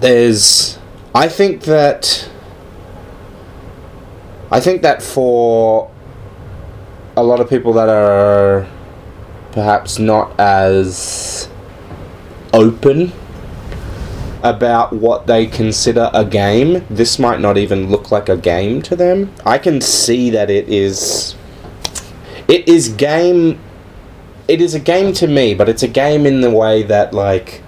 There's 0.00 0.78
I 1.14 1.28
think 1.28 1.62
that 1.62 2.30
I 4.50 4.60
think 4.60 4.82
that 4.82 5.02
for 5.02 5.90
a 7.16 7.22
lot 7.22 7.40
of 7.40 7.50
people 7.50 7.72
that 7.74 7.88
are 7.88 8.66
perhaps 9.52 9.98
not 9.98 10.38
as 10.38 11.48
open 12.52 13.12
about 14.42 14.92
what 14.92 15.26
they 15.26 15.46
consider 15.46 16.10
a 16.14 16.24
game, 16.24 16.86
this 16.88 17.18
might 17.18 17.40
not 17.40 17.58
even 17.58 17.90
look 17.90 18.12
like 18.12 18.28
a 18.28 18.36
game 18.36 18.80
to 18.82 18.94
them. 18.94 19.34
I 19.44 19.58
can 19.58 19.80
see 19.80 20.30
that 20.30 20.48
it 20.48 20.68
is. 20.68 21.34
It 22.46 22.68
is 22.68 22.88
game. 22.90 23.58
It 24.46 24.60
is 24.60 24.74
a 24.74 24.80
game 24.80 25.12
to 25.14 25.26
me, 25.26 25.54
but 25.54 25.68
it's 25.68 25.82
a 25.82 25.88
game 25.88 26.24
in 26.24 26.40
the 26.40 26.50
way 26.50 26.82
that 26.84 27.12
like. 27.12 27.62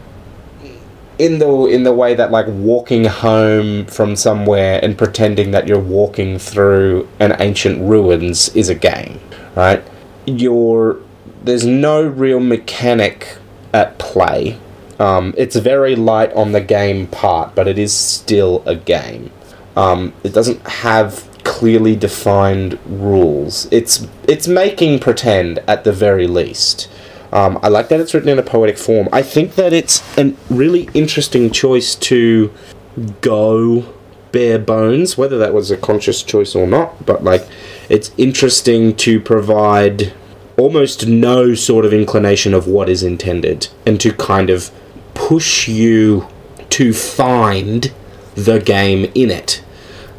In 1.21 1.39
the 1.39 1.67
in 1.67 1.83
the 1.83 1.93
way 1.93 2.15
that 2.15 2.31
like 2.31 2.47
walking 2.49 3.05
home 3.05 3.85
from 3.87 4.17
somewhere 4.17 4.81
and 4.83 4.97
pretending 4.97 5.51
that 5.51 5.69
you're 5.69 5.79
walking 5.79 6.39
through 6.39 7.09
an 7.19 7.37
ancient 7.39 7.81
ruins 7.83 8.49
is 8.57 8.69
a 8.69 8.75
game, 8.75 9.21
right? 9.55 9.83
You're 10.27 10.99
there's 11.43 11.67
no 11.67 12.03
real 12.03 12.41
mechanic 12.41 13.37
at 13.73 13.99
play 13.99 14.59
um, 15.01 15.33
it's 15.39 15.57
very 15.57 15.97
light 15.97 16.31
on 16.35 16.53
the 16.53 16.61
game 16.61 17.07
part, 17.07 17.55
but 17.55 17.67
it 17.67 17.79
is 17.79 17.93
still 17.93 18.63
a 18.67 18.77
game. 18.77 19.31
Um, 19.75 20.13
it 20.23 20.35
doesn't 20.35 20.61
have 20.69 21.27
clearly 21.43 21.97
defined 21.97 22.79
rules. 22.85 23.67
It's 23.73 24.07
it's 24.29 24.47
making 24.47 24.99
pretend 24.99 25.61
at 25.67 25.85
the 25.85 25.93
very 25.93 26.27
least. 26.27 26.91
Um, 27.33 27.59
I 27.63 27.69
like 27.69 27.89
that 27.89 28.01
it's 28.01 28.13
written 28.13 28.29
in 28.29 28.39
a 28.39 28.43
poetic 28.43 28.77
form. 28.77 29.09
I 29.13 29.23
think 29.23 29.55
that 29.55 29.73
it's 29.73 30.03
a 30.19 30.35
really 30.51 30.89
interesting 30.95 31.51
choice 31.51 31.95
to 31.97 32.53
go 33.21 33.95
bare 34.33 34.59
bones, 34.59 35.17
whether 35.17 35.39
that 35.39 35.55
was 35.55 35.71
a 35.71 35.77
conscious 35.77 36.23
choice 36.23 36.55
or 36.55 36.67
not. 36.67 37.07
But 37.07 37.23
like, 37.23 37.47
it's 37.89 38.13
interesting 38.17 38.97
to 38.97 39.21
provide 39.21 40.13
almost 40.57 41.07
no 41.07 41.55
sort 41.55 41.85
of 41.85 41.93
inclination 41.93 42.53
of 42.53 42.67
what 42.67 42.89
is 42.89 43.03
intended, 43.03 43.69
and 43.87 44.01
to 44.01 44.13
kind 44.13 44.51
of 44.51 44.71
push 45.15 45.69
you 45.69 46.27
to 46.71 46.93
find 46.93 47.93
the 48.35 48.59
game 48.59 49.11
in 49.15 49.31
it. 49.31 49.63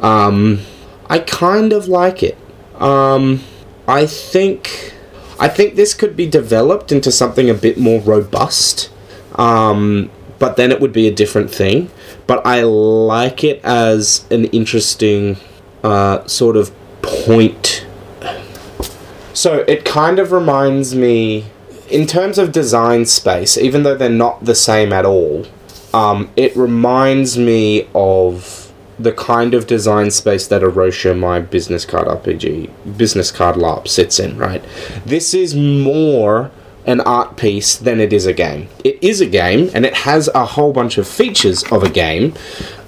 Um, 0.00 0.60
I 1.08 1.20
kind 1.20 1.72
of 1.72 1.88
like 1.88 2.22
it. 2.22 2.36
Um, 2.74 3.42
I 3.86 4.06
think 4.06 4.94
I 5.42 5.48
think 5.48 5.74
this 5.74 5.92
could 5.92 6.14
be 6.16 6.26
developed 6.26 6.92
into 6.92 7.10
something 7.10 7.50
a 7.50 7.54
bit 7.54 7.76
more 7.76 8.00
robust. 8.00 8.92
Um, 9.34 10.08
but 10.38 10.56
then 10.56 10.70
it 10.70 10.80
would 10.80 10.92
be 10.92 11.08
a 11.08 11.12
different 11.12 11.50
thing. 11.50 11.90
But 12.28 12.46
I 12.46 12.62
like 12.62 13.42
it 13.42 13.60
as 13.64 14.24
an 14.30 14.44
interesting 14.46 15.38
uh, 15.82 16.24
sort 16.28 16.56
of 16.56 16.70
point. 17.02 17.84
So 19.34 19.64
it 19.66 19.84
kind 19.84 20.20
of 20.20 20.30
reminds 20.30 20.94
me 20.94 21.46
in 21.90 22.06
terms 22.06 22.38
of 22.38 22.52
design 22.52 23.04
space, 23.04 23.58
even 23.58 23.82
though 23.82 23.96
they're 23.96 24.08
not 24.08 24.44
the 24.44 24.54
same 24.54 24.92
at 24.92 25.04
all, 25.04 25.46
um, 25.92 26.30
it 26.36 26.56
reminds 26.56 27.36
me 27.36 27.88
of 27.96 28.61
the 28.98 29.12
kind 29.12 29.54
of 29.54 29.66
design 29.66 30.10
space 30.10 30.46
that 30.48 30.62
Arosha, 30.62 31.18
my 31.18 31.40
business 31.40 31.84
card 31.84 32.06
RPG, 32.06 32.96
business 32.96 33.30
card 33.30 33.56
LARP, 33.56 33.88
sits 33.88 34.18
in, 34.18 34.36
right? 34.36 34.62
This 35.04 35.34
is 35.34 35.54
more 35.54 36.50
an 36.84 37.00
art 37.00 37.36
piece 37.36 37.76
than 37.76 38.00
it 38.00 38.12
is 38.12 38.26
a 38.26 38.32
game. 38.32 38.68
It 38.84 38.98
is 39.02 39.20
a 39.20 39.26
game, 39.26 39.70
and 39.74 39.86
it 39.86 39.94
has 39.98 40.28
a 40.34 40.44
whole 40.44 40.72
bunch 40.72 40.98
of 40.98 41.06
features 41.06 41.62
of 41.70 41.82
a 41.82 41.90
game, 41.90 42.34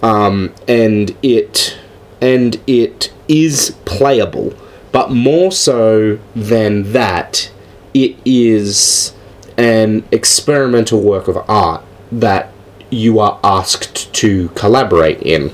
um, 0.03 0.53
and 0.67 1.17
it 1.23 1.79
and 2.21 2.61
it 2.67 3.13
is 3.29 3.77
playable. 3.85 4.55
But 4.93 5.11
more 5.11 5.53
so 5.53 6.19
than 6.35 6.93
that, 6.93 7.51
it 7.93 8.17
is 8.25 9.13
an 9.57 10.05
experimental 10.11 11.01
work 11.01 11.29
of 11.29 11.39
art 11.49 11.85
that 12.11 12.53
you 12.91 13.19
are 13.19 13.39
asked 13.43 14.13
to 14.15 14.49
collaborate 14.51 15.21
in. 15.23 15.53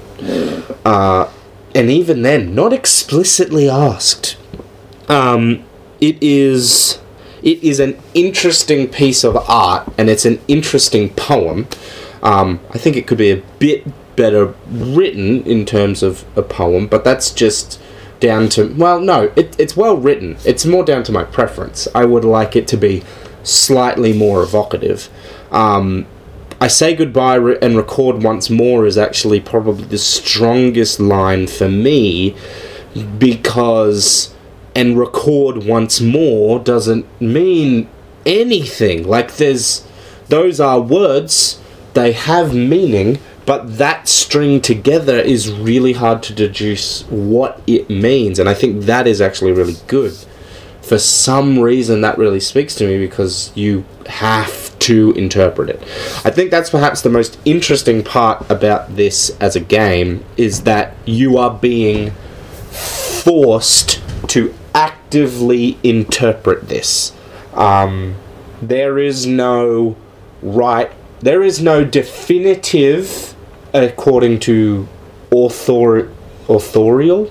Uh, 0.84 1.30
and 1.75 1.90
even 1.90 2.22
then, 2.22 2.54
not 2.54 2.72
explicitly 2.72 3.68
asked. 3.68 4.37
Um, 5.08 5.64
it 6.00 6.16
is 6.22 7.00
it 7.42 7.62
is 7.62 7.80
an 7.80 7.99
interesting 8.14 8.88
piece 8.88 9.25
of 9.25 9.37
art 9.49 9.90
and 9.96 10.10
it's 10.10 10.25
an 10.25 10.40
interesting 10.46 11.10
poem. 11.10 11.66
Um, 12.22 12.60
I 12.70 12.78
think 12.78 12.96
it 12.96 13.06
could 13.06 13.18
be 13.18 13.30
a 13.30 13.42
bit 13.58 13.87
better 14.16 14.54
written 14.68 15.42
in 15.44 15.64
terms 15.64 16.02
of 16.02 16.25
a 16.37 16.42
poem, 16.42 16.87
but 16.87 17.04
that's 17.04 17.30
just 17.30 17.80
down 18.18 18.49
to 18.50 18.75
well, 18.75 19.00
no, 19.00 19.32
it, 19.37 19.58
it's 19.58 19.76
well 19.76 19.96
written. 19.96 20.37
It's 20.44 20.66
more 20.66 20.84
down 20.84 21.02
to 21.04 21.12
my 21.12 21.25
preference. 21.25 21.88
I 21.94 22.04
would 22.04 22.25
like 22.25 22.54
it 22.54 22.68
to 22.68 22.76
be 22.76 23.02
slightly 23.42 24.12
more 24.12 24.42
evocative. 24.42 25.08
Um, 25.50 26.06
I 26.61 26.69
say 26.69 26.95
goodbye 26.95 27.37
re- 27.37 27.59
and 27.62 27.76
record 27.76 28.23
once 28.23 28.50
more 28.50 28.87
is 28.87 28.99
actually 28.99 29.40
probably 29.40 29.85
the 29.85 29.99
strongest 29.99 31.00
line 31.00 31.47
for 31.47 31.69
me 31.69 32.37
because 33.19 34.35
and 34.75 34.99
record 34.99 35.64
once 35.64 36.00
more 36.00 36.59
doesn't 36.59 37.07
mean 37.21 37.88
anything. 38.26 39.07
Like 39.07 39.37
there's 39.37 39.87
those 40.29 40.61
are 40.61 40.81
words, 40.81 41.61
they 41.95 42.12
have 42.12 42.55
meaning, 42.55 43.19
but 43.47 43.79
that 43.79 44.07
string 44.07 44.61
together 44.61 45.19
is 45.19 45.50
really 45.50 45.95
hard 45.95 46.23
to 46.23 46.33
deduce 46.33 47.02
what 47.05 47.61
it 47.67 47.90
means 47.90 48.38
and 48.38 48.49
i 48.49 48.55
think 48.55 48.85
that 48.85 49.09
is 49.09 49.21
actually 49.21 49.50
really 49.50 49.75
good 49.88 50.17
for 50.83 50.99
some 50.99 51.59
reason 51.59 52.00
that 52.00 52.17
really 52.17 52.38
speaks 52.38 52.76
to 52.76 52.87
me 52.87 52.97
because 52.97 53.50
you 53.57 53.85
have 54.07 54.70
to 54.80 55.12
interpret 55.12 55.70
it. 55.70 55.80
I 56.25 56.30
think 56.30 56.50
that's 56.50 56.70
perhaps 56.70 57.02
the 57.02 57.10
most 57.10 57.38
interesting 57.44 58.02
part 58.02 58.50
about 58.50 58.96
this 58.96 59.30
as 59.40 59.56
a 59.56 59.60
game 59.60 60.25
is 60.37 60.62
that 60.62 60.94
you 61.04 61.38
are 61.38 61.52
being 61.52 62.12
forced 62.70 64.02
to 64.28 64.54
actively 64.75 65.78
interpret 65.82 66.68
this. 66.68 67.12
Um, 67.54 68.16
there 68.62 68.99
is 68.99 69.26
no 69.26 69.96
right, 70.42 70.90
there 71.20 71.42
is 71.42 71.60
no 71.60 71.84
definitive, 71.84 73.34
according 73.72 74.40
to 74.40 74.88
author, 75.30 76.10
authorial, 76.49 77.30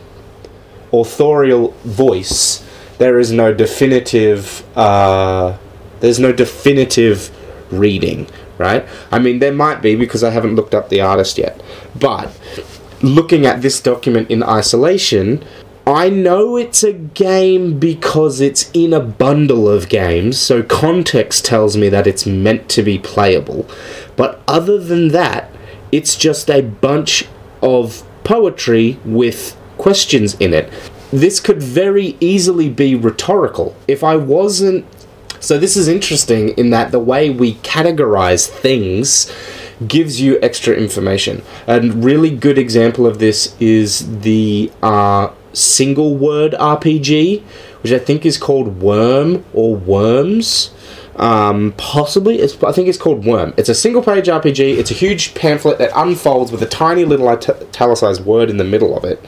authorial 0.92 1.72
voice. 1.84 2.66
There 2.98 3.20
is 3.20 3.32
no 3.32 3.54
definitive. 3.54 4.64
Uh, 4.78 5.58
there's 6.00 6.20
no 6.20 6.32
definitive 6.32 7.32
reading, 7.72 8.28
right? 8.58 8.88
I 9.12 9.20
mean, 9.20 9.40
there 9.40 9.54
might 9.54 9.82
be 9.82 9.96
because 9.96 10.24
I 10.24 10.30
haven't 10.32 10.56
looked 10.56 10.74
up 10.74 10.90
the 10.90 11.02
artist 11.02 11.38
yet, 11.38 11.62
but 12.00 12.38
looking 13.02 13.46
at 13.46 13.62
this 13.62 13.80
document 13.82 14.30
in 14.30 14.44
isolation, 14.44 15.44
I 15.88 16.10
know 16.10 16.56
it's 16.56 16.84
a 16.84 16.94
game 16.94 17.80
because 17.80 18.42
it's 18.42 18.70
in 18.74 18.94
a 18.94 19.00
bundle 19.00 19.68
of 19.68 19.90
games, 19.90 20.38
so 20.40 20.62
context 20.62 21.46
tells 21.46 21.76
me 21.76 21.90
that 21.90 22.06
it's 22.06 22.26
meant 22.26 22.70
to 22.70 22.84
be 22.84 23.00
playable. 23.00 23.68
But 24.16 24.42
other 24.48 24.78
than 24.78 25.08
that, 25.10 25.52
it's 25.92 26.16
just 26.16 26.50
a 26.50 26.62
bunch 26.62 27.28
of 27.64 28.04
poetry 28.24 29.00
with 29.04 29.58
questions 29.80 30.36
in 30.36 30.54
it. 30.54 30.72
This 31.12 31.40
could 31.40 31.64
very 31.64 32.16
easily 32.20 32.70
be 32.70 32.94
rhetorical. 32.94 33.76
If 33.88 34.04
I 34.04 34.16
wasn't. 34.16 34.86
So, 35.40 35.58
this 35.58 35.78
is 35.78 35.88
interesting 35.88 36.50
in 36.50 36.70
that 36.72 36.92
the 36.92 37.00
way 37.00 37.30
we 37.30 37.56
categorize 37.56 38.48
things 38.48 39.32
gives 39.88 40.20
you 40.20 40.40
extra 40.42 40.76
information. 40.76 41.42
A 41.68 41.82
really 41.82 42.36
good 42.36 42.58
example 42.58 43.08
of 43.08 43.20
this 43.20 43.56
is 43.60 44.22
the 44.22 44.72
uh, 44.84 45.32
single 45.54 46.16
word 46.16 46.54
RPG, 46.54 47.42
which 47.82 47.94
I 47.94 48.00
think 48.00 48.26
is 48.26 48.38
called 48.38 48.82
Worm 48.82 49.46
or 49.54 49.76
Worms. 49.76 50.72
Um, 51.16 51.74
possibly, 51.78 52.40
it's, 52.40 52.62
I 52.64 52.72
think 52.72 52.88
it's 52.88 52.98
called 52.98 53.26
Worm. 53.26 53.54
It's 53.58 53.70
a 53.70 53.76
single 53.76 54.02
page 54.02 54.28
RPG. 54.28 54.78
It's 54.78 54.92
a 54.92 54.94
huge 54.94 55.36
pamphlet 55.36 55.78
that 55.78 55.92
unfolds 55.96 56.52
with 56.52 56.62
a 56.62 56.66
tiny 56.66 57.06
little 57.06 57.28
italicized 57.28 58.26
word 58.26 58.50
in 58.50 58.58
the 58.58 58.64
middle 58.64 58.98
of 58.98 59.04
it, 59.04 59.24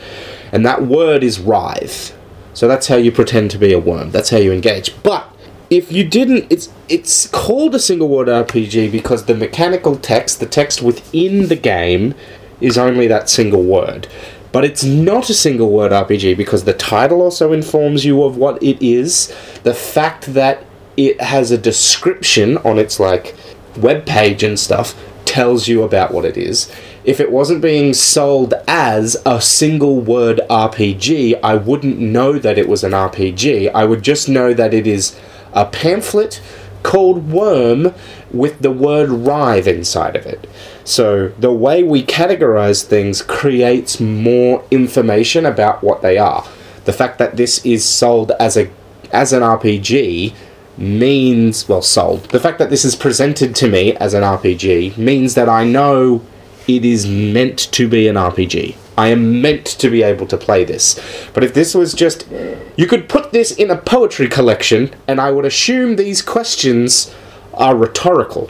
and 0.52 0.66
that 0.66 0.84
word 0.84 1.24
is 1.24 1.40
writhe. 1.40 2.14
So 2.54 2.68
that's 2.68 2.88
how 2.88 2.98
you 2.98 3.12
pretend 3.12 3.52
to 3.52 3.58
be 3.58 3.74
a 3.74 3.80
worm. 3.80 4.12
That's 4.12 4.30
how 4.30 4.38
you 4.38 4.52
engage. 4.52 5.02
But 5.04 5.34
if 5.72 5.90
you 5.90 6.04
didn't, 6.04 6.46
it's 6.52 6.70
it's 6.90 7.28
called 7.28 7.74
a 7.74 7.80
single 7.80 8.10
word 8.10 8.28
RPG 8.28 8.92
because 8.92 9.26
the 9.26 9.34
mechanical 9.34 9.96
text, 9.96 10.42
the 10.42 10.46
text 10.46 10.82
within 10.82 11.48
the 11.48 11.56
game, 11.56 12.14
is 12.60 12.78
only 12.78 13.08
that 13.08 13.30
single 13.30 13.64
word. 13.64 14.08
But 14.52 14.66
it's 14.66 14.84
not 14.84 15.30
a 15.30 15.34
single 15.34 15.72
word 15.72 15.94
RPG 15.94 16.36
because 16.36 16.66
the 16.66 16.74
title 16.74 17.22
also 17.22 17.54
informs 17.54 18.04
you 18.04 18.22
of 18.24 18.36
what 18.36 18.62
it 18.62 18.86
is. 18.86 19.34
The 19.64 19.74
fact 19.74 20.34
that 20.34 20.66
it 20.98 21.22
has 21.22 21.52
a 21.52 21.58
description 21.58 22.58
on 22.58 22.78
its 22.78 23.00
like 23.00 23.34
web 23.78 24.06
page 24.06 24.44
and 24.44 24.60
stuff 24.60 24.94
tells 25.24 25.70
you 25.70 25.84
about 25.84 26.14
what 26.14 26.26
it 26.26 26.36
is. 26.36 26.70
If 27.06 27.22
it 27.22 27.32
wasn't 27.32 27.62
being 27.62 27.94
sold 27.94 28.54
as 28.68 29.16
a 29.26 29.40
single 29.40 30.02
word 30.02 30.42
RPG, 30.50 31.40
I 31.42 31.56
wouldn't 31.56 31.98
know 31.98 32.38
that 32.38 32.58
it 32.58 32.68
was 32.68 32.84
an 32.84 32.92
RPG. 32.92 33.72
I 33.74 33.86
would 33.86 34.04
just 34.04 34.28
know 34.28 34.54
that 34.54 34.74
it 34.74 34.86
is 34.86 35.18
a 35.54 35.66
pamphlet 35.66 36.42
called 36.84 37.32
Worm 37.32 37.94
with 38.32 38.60
the 38.60 38.72
word 38.72 39.10
writhe 39.10 39.68
inside 39.68 40.16
of 40.16 40.26
it. 40.26 40.50
So 40.84 41.30
the 41.40 41.52
way 41.52 41.84
we 41.84 42.04
categorize 42.04 42.84
things 42.84 43.22
creates 43.22 44.00
more 44.00 44.64
information 44.72 45.46
about 45.46 45.84
what 45.84 46.02
they 46.02 46.18
are. 46.18 46.48
The 46.86 46.94
fact 46.94 47.20
that 47.20 47.38
this 47.38 47.64
is 47.66 47.86
sold 47.86 48.32
as 48.40 48.58
a 48.58 48.70
as 49.12 49.34
an 49.34 49.42
RPG 49.44 50.34
means 50.78 51.68
well 51.68 51.82
sold. 51.82 52.24
The 52.26 52.40
fact 52.40 52.60
that 52.60 52.70
this 52.70 52.86
is 52.86 52.96
presented 52.96 53.56
to 53.58 53.68
me 53.68 53.94
as 53.98 54.14
an 54.14 54.24
RPG 54.24 54.98
means 54.98 55.36
that 55.36 55.50
I 55.50 55.66
know 55.66 56.24
it 56.68 56.86
is 56.86 57.08
meant 57.08 57.60
to 57.72 57.88
be 57.88 58.08
an 58.08 58.16
RPG. 58.16 58.76
I 58.98 59.08
am 59.08 59.42
meant 59.42 59.66
to 59.66 59.90
be 59.90 60.04
able 60.04 60.28
to 60.28 60.38
play 60.38 60.64
this. 60.64 61.00
But 61.34 61.44
if 61.44 61.54
this 61.54 61.74
was 61.74 61.94
just 61.94 62.28
you 62.76 62.88
could 62.88 63.10
put 63.10 63.32
this 63.32 63.52
in 63.52 63.72
a 63.72 63.78
poetry 63.78 64.28
collection 64.28 64.94
and 65.08 65.20
I 65.20 65.32
would 65.32 65.46
assume 65.46 65.96
these 65.96 66.22
questions 66.22 67.14
are 67.54 67.76
rhetorical. 67.76 68.50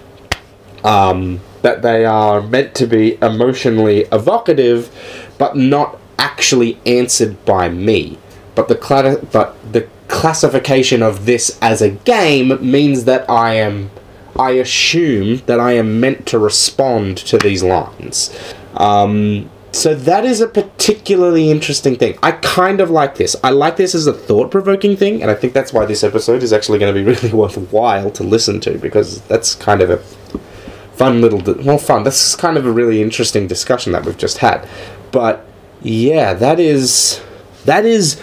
Um, 0.84 1.41
that 1.62 1.82
they 1.84 2.06
are 2.06 2.41
meant 2.41 2.74
to 2.76 2.88
be 2.88 3.17
emotionally 3.21 4.02
evocative, 4.12 4.89
but 5.38 5.56
not 5.56 6.00
actually 6.17 6.80
answered 6.86 7.43
by 7.45 7.69
me. 7.69 8.17
But 8.56 8.67
the 8.67 8.80
cl- 8.82 9.21
but 9.32 9.56
the 9.71 9.88
classification 10.08 11.02
of 11.02 11.26
this 11.26 11.58
as 11.62 11.82
a 11.82 11.91
game 11.91 12.58
means 12.60 13.06
that 13.06 13.30
I 13.30 13.56
am 13.56 13.91
I 14.38 14.52
assume 14.52 15.38
that 15.46 15.60
I 15.60 15.74
am 15.74 16.00
meant 16.00 16.26
to 16.28 16.39
respond 16.39 17.17
to 17.17 17.38
these 17.38 17.63
lines. 17.63 18.36
Um, 18.76 19.50
so 19.74 19.96
that 19.96 20.26
is 20.26 20.41
a 20.41 20.48
particularly 20.48 21.50
interesting 21.50 21.96
thing. 21.96 22.17
I 22.22 22.34
kind 22.34 22.82
of 22.82 22.89
like 22.89 23.15
this. 23.15 23.36
I 23.44 23.52
like 23.52 23.78
this 23.78 23.96
as 23.96 24.06
a 24.06 24.13
thought 24.13 24.52
provoking 24.52 24.98
thing, 24.98 25.22
and 25.22 25.32
I 25.32 25.34
think 25.36 25.54
that's 25.54 25.72
why 25.72 25.86
this 25.86 26.04
episode 26.04 26.44
is 26.44 26.52
actually 26.52 26.80
going 26.80 26.94
to 26.94 27.00
be 27.00 27.06
really 27.12 27.34
worthwhile 27.34 28.12
to 28.12 28.24
listen 28.24 28.60
to 28.62 28.78
because 28.78 29.22
that's 29.24 29.56
kind 29.56 29.82
of 29.82 29.89
a 29.89 29.98
fun 30.96 31.22
little. 31.22 31.39
Di- 31.39 31.63
well, 31.63 31.78
fun. 31.78 32.04
This 32.04 32.30
is 32.30 32.36
kind 32.36 32.58
of 32.58 32.65
a 32.65 32.72
really 32.72 33.02
interesting 33.02 33.48
discussion 33.48 33.94
that 33.94 34.06
we've 34.06 34.17
just 34.17 34.39
had. 34.39 34.67
But 35.12 35.46
yeah, 35.82 36.34
that 36.34 36.60
is. 36.60 37.22
That 37.65 37.86
is 37.86 38.22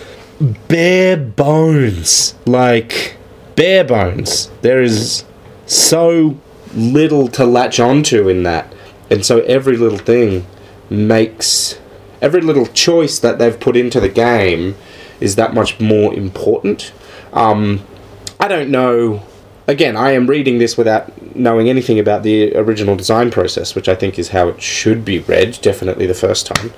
bare 0.68 1.16
bones. 1.16 2.34
Like, 2.44 3.16
bare 3.56 3.84
bones. 3.84 4.50
There 4.62 4.82
is 4.82 5.24
so 5.68 6.38
little 6.74 7.28
to 7.28 7.44
latch 7.44 7.78
onto 7.80 8.28
in 8.28 8.42
that. 8.42 8.72
And 9.10 9.24
so 9.24 9.40
every 9.42 9.76
little 9.76 9.98
thing 9.98 10.46
makes 10.90 11.78
every 12.20 12.40
little 12.40 12.66
choice 12.66 13.18
that 13.20 13.38
they've 13.38 13.58
put 13.58 13.76
into 13.76 14.00
the 14.00 14.08
game 14.08 14.74
is 15.20 15.36
that 15.36 15.54
much 15.54 15.78
more 15.80 16.12
important. 16.14 16.92
Um, 17.32 17.86
I 18.40 18.48
don't 18.48 18.70
know. 18.70 19.22
Again, 19.66 19.96
I 19.96 20.12
am 20.12 20.26
reading 20.26 20.58
this 20.58 20.76
without 20.76 21.36
knowing 21.36 21.68
anything 21.68 21.98
about 21.98 22.22
the 22.22 22.56
original 22.56 22.96
design 22.96 23.30
process, 23.30 23.74
which 23.74 23.88
I 23.88 23.94
think 23.94 24.18
is 24.18 24.30
how 24.30 24.48
it 24.48 24.62
should 24.62 25.04
be 25.04 25.18
read, 25.20 25.58
definitely 25.60 26.06
the 26.06 26.14
first 26.14 26.46
time. 26.46 26.72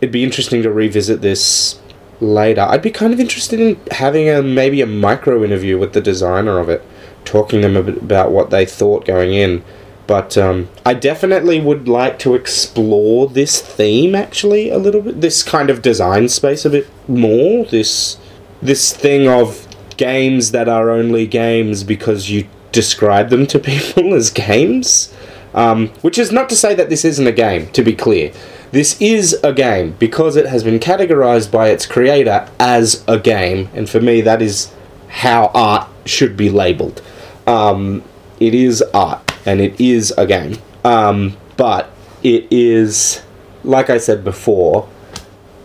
It'd 0.00 0.12
be 0.12 0.24
interesting 0.24 0.62
to 0.62 0.72
revisit 0.72 1.20
this 1.20 1.78
later. 2.20 2.62
I'd 2.62 2.82
be 2.82 2.90
kind 2.90 3.12
of 3.12 3.20
interested 3.20 3.60
in 3.60 3.78
having 3.90 4.28
a 4.30 4.42
maybe 4.42 4.80
a 4.80 4.86
micro 4.86 5.44
interview 5.44 5.78
with 5.78 5.92
the 5.92 6.00
designer 6.00 6.58
of 6.58 6.68
it, 6.70 6.82
talking 7.24 7.60
them 7.60 7.76
about 7.76 8.32
what 8.32 8.50
they 8.50 8.66
thought 8.66 9.04
going 9.04 9.32
in. 9.32 9.64
But 10.06 10.36
um, 10.36 10.68
I 10.84 10.94
definitely 10.94 11.60
would 11.60 11.86
like 11.86 12.18
to 12.20 12.34
explore 12.34 13.28
this 13.28 13.60
theme 13.60 14.16
actually 14.16 14.68
a 14.68 14.76
little 14.76 15.02
bit, 15.02 15.20
this 15.20 15.44
kind 15.44 15.70
of 15.70 15.82
design 15.82 16.28
space 16.28 16.64
a 16.64 16.70
bit 16.70 16.88
more. 17.06 17.64
This 17.64 18.18
this 18.60 18.92
thing 18.92 19.28
of 19.28 19.68
games 19.96 20.50
that 20.50 20.68
are 20.68 20.90
only 20.90 21.26
games 21.28 21.84
because 21.84 22.28
you 22.28 22.48
describe 22.72 23.30
them 23.30 23.46
to 23.46 23.58
people 23.72 24.12
as 24.14 24.30
games. 24.30 25.14
Um, 25.52 25.88
which 26.02 26.18
is 26.18 26.30
not 26.30 26.48
to 26.50 26.56
say 26.56 26.74
that 26.76 26.90
this 26.90 27.04
isn't 27.04 27.26
a 27.26 27.32
game, 27.32 27.66
to 27.72 27.82
be 27.82 27.94
clear. 27.94 28.32
This 28.72 29.00
is 29.00 29.34
a 29.42 29.52
game 29.52 29.96
because 29.98 30.36
it 30.36 30.46
has 30.46 30.62
been 30.62 30.78
categorized 30.78 31.50
by 31.50 31.70
its 31.70 31.86
creator 31.86 32.48
as 32.60 33.04
a 33.08 33.18
game, 33.18 33.68
and 33.74 33.90
for 33.90 34.00
me, 34.00 34.20
that 34.20 34.40
is 34.40 34.72
how 35.08 35.50
art 35.54 35.88
should 36.10 36.36
be 36.36 36.50
labeled. 36.50 37.00
Um, 37.46 38.02
it 38.38 38.54
is 38.54 38.82
art 38.92 39.32
and 39.46 39.60
it 39.60 39.80
is 39.80 40.12
a 40.18 40.26
game. 40.26 40.58
Um, 40.84 41.36
but 41.56 41.90
it 42.22 42.46
is, 42.50 43.22
like 43.64 43.90
I 43.90 43.98
said 43.98 44.24
before, 44.24 44.88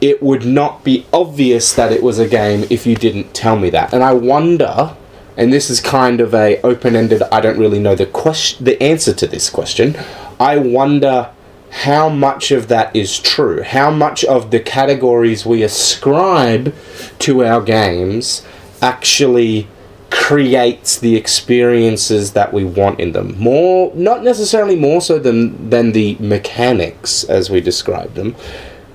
it 0.02 0.22
would 0.22 0.46
not 0.46 0.84
be 0.84 1.06
obvious 1.12 1.74
that 1.74 1.92
it 1.92 2.04
was 2.04 2.20
a 2.20 2.28
game 2.28 2.66
if 2.70 2.86
you 2.86 2.96
didn't 2.96 3.34
tell 3.34 3.58
me 3.58 3.70
that. 3.72 3.94
And 3.94 4.04
I 4.04 4.14
wonder, 4.14 4.96
and 5.38 5.52
this 5.52 5.70
is 5.70 5.80
kind 5.82 6.22
of 6.22 6.34
a 6.34 6.62
open-ended. 6.62 7.24
I 7.32 7.42
don't 7.42 7.58
really 7.58 7.80
know 7.80 7.96
the 7.96 8.06
question, 8.06 8.66
the 8.66 8.82
answer 8.84 9.14
to 9.14 9.28
this 9.28 9.50
question. 9.50 9.96
I 10.40 10.58
wonder 10.58 11.32
how 11.72 12.10
much 12.10 12.52
of 12.52 12.68
that 12.68 12.96
is 12.96 13.20
true. 13.20 13.62
How 13.62 13.90
much 13.90 14.24
of 14.26 14.52
the 14.52 14.60
categories 14.60 15.46
we 15.46 15.64
ascribe 15.64 16.74
to 17.20 17.44
our 17.44 17.62
games 17.62 18.46
actually 18.82 19.68
creates 20.10 20.98
the 20.98 21.16
experiences 21.16 22.34
that 22.34 22.54
we 22.54 22.64
want 22.64 23.00
in 23.00 23.12
them. 23.12 23.38
More, 23.38 23.94
not 23.96 24.24
necessarily 24.24 24.76
more 24.76 25.02
so 25.02 25.20
than 25.20 25.70
than 25.70 25.92
the 25.92 26.18
mechanics 26.20 27.24
as 27.24 27.50
we 27.50 27.62
describe 27.62 28.14
them, 28.14 28.36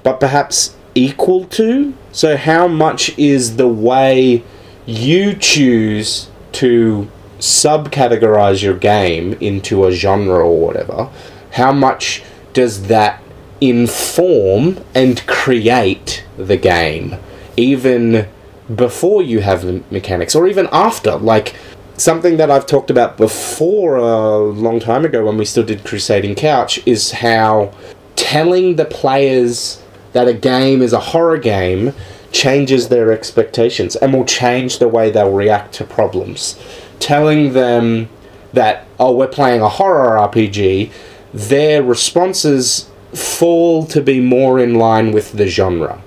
but 0.03 0.21
perhaps 0.21 0.77
equal 0.95 1.45
to. 1.47 1.95
So, 2.13 2.37
how 2.37 2.67
much 2.67 3.17
is 3.19 3.57
the 3.57 3.69
way 3.69 4.43
you 4.87 5.35
choose 5.35 6.29
to 6.53 7.09
subcategorize 7.39 8.63
your 8.63 8.77
game 8.77 9.35
into 9.35 9.87
a 9.87 9.93
genre 9.93 10.47
or 10.47 10.61
whatever, 10.61 11.09
how 11.53 11.73
much 11.73 12.23
does 12.53 12.89
that 12.89 13.23
inform 13.61 14.83
and 14.95 15.27
create 15.27 16.25
the 16.37 16.57
game, 16.57 17.17
even 17.57 18.29
before 18.75 19.23
you 19.23 19.41
have 19.41 19.63
the 19.63 19.83
mechanics, 19.91 20.35
or 20.35 20.47
even 20.47 20.69
after? 20.73 21.17
Like 21.17 21.55
something 21.97 22.37
that 22.39 22.51
I've 22.51 22.67
talked 22.67 22.91
about 22.91 23.17
before 23.17 23.97
a 23.97 24.39
long 24.39 24.81
time 24.81 25.05
ago 25.05 25.25
when 25.25 25.37
we 25.37 25.45
still 25.45 25.65
did 25.65 25.85
Crusading 25.85 26.35
Couch 26.35 26.81
is 26.87 27.13
how 27.13 27.73
telling 28.17 28.77
the 28.77 28.85
players 28.85 29.83
that 30.13 30.27
a 30.27 30.35
game 30.35 30.83
is 30.83 30.93
a 30.93 31.01
horror 31.01 31.39
game 31.39 31.93
changes 32.33 32.89
their 32.89 33.13
expectations 33.13 33.97
and 33.97 34.13
will 34.13 34.25
change 34.25 34.79
the 34.79 34.89
way 34.89 35.11
they'll 35.11 35.33
react 35.33 35.75
to 35.75 35.85
problems. 35.85 36.59
Telling 36.99 37.53
them 37.53 38.09
that, 38.53 38.87
oh, 38.99 39.15
we're 39.15 39.29
playing 39.29 39.61
a 39.61 39.69
horror 39.69 40.17
RPG, 40.29 40.91
their 41.33 41.83
responses 41.83 42.91
fall 43.15 43.87
to 43.87 44.01
be 44.01 44.21
more 44.21 44.59
in 44.59 44.75
line 44.75 45.13
with 45.13 45.33
the 45.33 45.47
genre. 45.47 46.01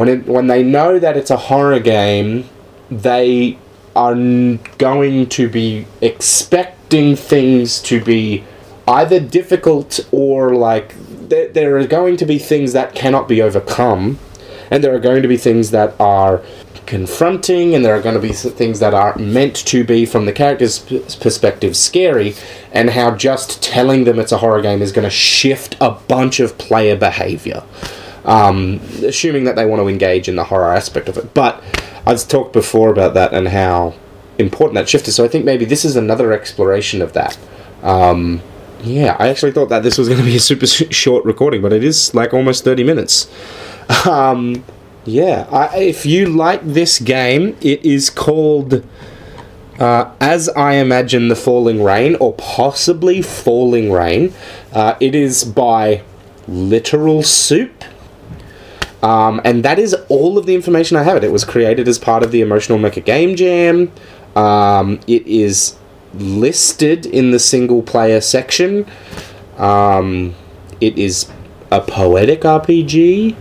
When, 0.00 0.08
it, 0.08 0.24
when 0.24 0.46
they 0.46 0.62
know 0.62 0.98
that 0.98 1.18
it's 1.18 1.28
a 1.28 1.36
horror 1.36 1.78
game, 1.78 2.48
they 2.90 3.58
are 3.94 4.14
going 4.14 5.28
to 5.28 5.46
be 5.46 5.86
expecting 6.00 7.16
things 7.16 7.78
to 7.82 8.02
be 8.02 8.42
either 8.88 9.20
difficult 9.20 10.00
or 10.10 10.54
like 10.54 10.94
there, 11.28 11.48
there 11.48 11.76
are 11.76 11.86
going 11.86 12.16
to 12.16 12.24
be 12.24 12.38
things 12.38 12.72
that 12.72 12.94
cannot 12.94 13.28
be 13.28 13.42
overcome 13.42 14.18
and 14.70 14.82
there 14.82 14.94
are 14.94 15.00
going 15.00 15.20
to 15.20 15.28
be 15.28 15.36
things 15.36 15.70
that 15.72 15.94
are 16.00 16.42
confronting 16.86 17.74
and 17.74 17.84
there 17.84 17.94
are 17.94 18.00
going 18.00 18.14
to 18.14 18.22
be 18.22 18.32
things 18.32 18.80
that 18.80 18.94
are 18.94 19.14
meant 19.18 19.54
to 19.54 19.84
be 19.84 20.06
from 20.06 20.24
the 20.24 20.32
character's 20.32 20.78
perspective 21.20 21.76
scary 21.76 22.34
and 22.72 22.88
how 22.88 23.14
just 23.14 23.62
telling 23.62 24.04
them 24.04 24.18
it's 24.18 24.32
a 24.32 24.38
horror 24.38 24.62
game 24.62 24.80
is 24.80 24.92
going 24.92 25.04
to 25.04 25.10
shift 25.10 25.76
a 25.78 25.90
bunch 25.90 26.40
of 26.40 26.56
player 26.56 26.96
behavior 26.96 27.62
um, 28.24 28.80
assuming 29.02 29.44
that 29.44 29.56
they 29.56 29.66
want 29.66 29.80
to 29.80 29.88
engage 29.88 30.28
in 30.28 30.36
the 30.36 30.44
horror 30.44 30.72
aspect 30.72 31.08
of 31.08 31.16
it 31.16 31.32
but 31.34 31.62
i've 32.06 32.26
talked 32.28 32.52
before 32.52 32.90
about 32.90 33.14
that 33.14 33.32
and 33.32 33.48
how 33.48 33.94
important 34.38 34.74
that 34.74 34.88
shift 34.88 35.08
is 35.08 35.14
so 35.14 35.24
i 35.24 35.28
think 35.28 35.44
maybe 35.44 35.64
this 35.64 35.84
is 35.84 35.96
another 35.96 36.32
exploration 36.32 37.02
of 37.02 37.12
that 37.12 37.38
um, 37.82 38.40
yeah 38.82 39.16
i 39.18 39.28
actually 39.28 39.52
thought 39.52 39.68
that 39.68 39.82
this 39.82 39.98
was 39.98 40.08
going 40.08 40.20
to 40.20 40.24
be 40.24 40.36
a 40.36 40.40
super 40.40 40.66
short 40.66 41.24
recording 41.24 41.62
but 41.62 41.72
it 41.72 41.84
is 41.84 42.14
like 42.14 42.32
almost 42.32 42.64
30 42.64 42.84
minutes 42.84 43.30
um, 44.06 44.64
yeah, 45.04 45.48
I, 45.50 45.78
if 45.78 46.04
you 46.04 46.26
like 46.26 46.62
this 46.62 46.98
game, 46.98 47.56
it 47.60 47.84
is 47.84 48.10
called 48.10 48.84
uh, 49.78 50.12
As 50.20 50.48
I 50.50 50.74
Imagine 50.74 51.28
the 51.28 51.36
Falling 51.36 51.82
Rain, 51.82 52.16
or 52.20 52.34
possibly 52.34 53.22
Falling 53.22 53.90
Rain. 53.90 54.34
Uh, 54.72 54.96
it 55.00 55.14
is 55.14 55.44
by 55.44 56.02
Literal 56.46 57.22
Soup. 57.22 57.72
Um, 59.02 59.40
and 59.44 59.64
that 59.64 59.78
is 59.78 59.94
all 60.08 60.36
of 60.36 60.46
the 60.46 60.54
information 60.54 60.96
I 60.96 61.02
have. 61.02 61.22
It. 61.22 61.32
Was 61.32 61.44
created 61.44 61.88
as 61.88 61.98
part 61.98 62.22
of 62.22 62.32
the 62.32 62.40
Emotional 62.40 62.78
Mecha 62.78 63.04
Game 63.04 63.36
Jam. 63.36 63.92
Um, 64.36 65.00
it 65.06 65.26
is 65.26 65.76
listed 66.14 67.06
in 67.06 67.30
the 67.30 67.38
single 67.38 67.82
player 67.82 68.20
section. 68.20 68.86
Um, 69.56 70.34
it 70.80 70.98
is 70.98 71.30
a 71.70 71.80
poetic 71.80 72.42
RPG. 72.42 73.36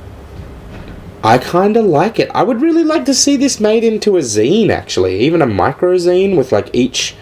I 1.23 1.37
kind 1.37 1.75
of 1.75 1.85
like 1.85 2.19
it. 2.19 2.29
I 2.33 2.43
would 2.43 2.61
really 2.61 2.83
like 2.83 3.05
to 3.05 3.13
see 3.13 3.35
this 3.35 3.59
made 3.59 3.83
into 3.83 4.15
a 4.15 4.21
zine, 4.21 4.69
actually, 4.69 5.19
even 5.19 5.41
a 5.41 5.45
micro 5.45 5.95
zine 5.95 6.37
with 6.37 6.51
like 6.51 6.69
each 6.73 7.15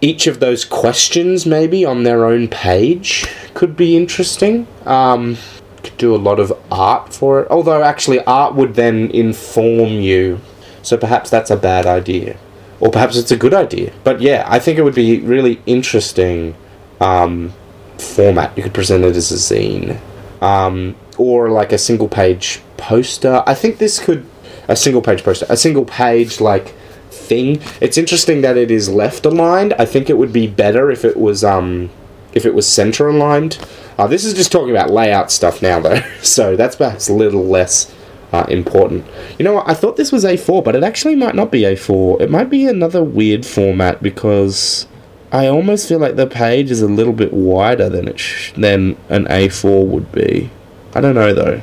each 0.00 0.26
of 0.26 0.40
those 0.40 0.64
questions 0.64 1.46
maybe 1.46 1.84
on 1.84 2.02
their 2.02 2.24
own 2.24 2.48
page 2.48 3.24
could 3.54 3.76
be 3.76 3.96
interesting. 3.96 4.66
Um, 4.84 5.36
could 5.82 5.96
do 5.96 6.14
a 6.14 6.16
lot 6.16 6.40
of 6.40 6.52
art 6.70 7.12
for 7.12 7.40
it. 7.40 7.48
Although 7.50 7.82
actually, 7.82 8.20
art 8.24 8.54
would 8.54 8.74
then 8.74 9.10
inform 9.10 9.88
you. 10.00 10.40
So 10.82 10.96
perhaps 10.96 11.30
that's 11.30 11.50
a 11.50 11.56
bad 11.56 11.86
idea, 11.86 12.36
or 12.80 12.90
perhaps 12.90 13.16
it's 13.16 13.30
a 13.30 13.36
good 13.36 13.54
idea. 13.54 13.92
But 14.02 14.20
yeah, 14.20 14.44
I 14.46 14.58
think 14.58 14.78
it 14.78 14.82
would 14.82 14.94
be 14.94 15.20
really 15.20 15.60
interesting 15.66 16.56
um, 17.00 17.52
format. 17.98 18.56
You 18.56 18.62
could 18.64 18.74
present 18.74 19.04
it 19.04 19.14
as 19.14 19.30
a 19.30 19.36
zine. 19.36 20.00
Um, 20.40 20.96
or 21.18 21.50
like 21.50 21.72
a 21.72 21.78
single 21.78 22.08
page 22.08 22.60
poster. 22.76 23.42
I 23.46 23.54
think 23.54 23.78
this 23.78 23.98
could 23.98 24.26
a 24.68 24.76
single 24.76 25.02
page 25.02 25.22
poster, 25.22 25.46
a 25.48 25.56
single 25.56 25.84
page 25.84 26.40
like 26.40 26.74
thing. 27.10 27.60
It's 27.80 27.98
interesting 27.98 28.40
that 28.42 28.56
it 28.56 28.70
is 28.70 28.88
left 28.88 29.26
aligned. 29.26 29.74
I 29.74 29.84
think 29.84 30.08
it 30.08 30.18
would 30.18 30.32
be 30.32 30.46
better 30.46 30.90
if 30.90 31.04
it 31.04 31.16
was 31.16 31.44
um 31.44 31.90
if 32.32 32.46
it 32.46 32.54
was 32.54 32.66
center 32.66 33.08
aligned. 33.08 33.58
Uh, 34.02 34.08
this 34.08 34.24
is 34.24 34.34
just 34.34 34.50
talking 34.50 34.72
about 34.72 34.90
layout 34.90 35.30
stuff 35.30 35.62
now 35.62 35.78
though, 35.78 36.00
so 36.22 36.56
that's 36.56 36.74
perhaps 36.74 37.08
a 37.08 37.12
little 37.12 37.44
less 37.44 37.94
uh, 38.32 38.44
important. 38.48 39.06
You 39.38 39.44
know 39.44 39.52
what? 39.52 39.68
I 39.68 39.74
thought 39.74 39.96
this 39.96 40.10
was 40.10 40.24
A4, 40.24 40.64
but 40.64 40.74
it 40.74 40.82
actually 40.82 41.14
might 41.14 41.36
not 41.36 41.52
be 41.52 41.60
A4. 41.60 42.20
It 42.20 42.28
might 42.28 42.50
be 42.50 42.66
another 42.66 43.04
weird 43.04 43.46
format 43.46 44.02
because 44.02 44.88
I 45.30 45.46
almost 45.46 45.88
feel 45.88 46.00
like 46.00 46.16
the 46.16 46.26
page 46.26 46.72
is 46.72 46.82
a 46.82 46.88
little 46.88 47.12
bit 47.12 47.32
wider 47.32 47.88
than 47.88 48.08
it 48.08 48.18
sh- 48.18 48.50
than 48.56 48.96
an 49.08 49.26
A4 49.26 49.86
would 49.86 50.10
be. 50.10 50.50
I 50.96 51.00
don't 51.00 51.14
know 51.14 51.32
though. 51.32 51.62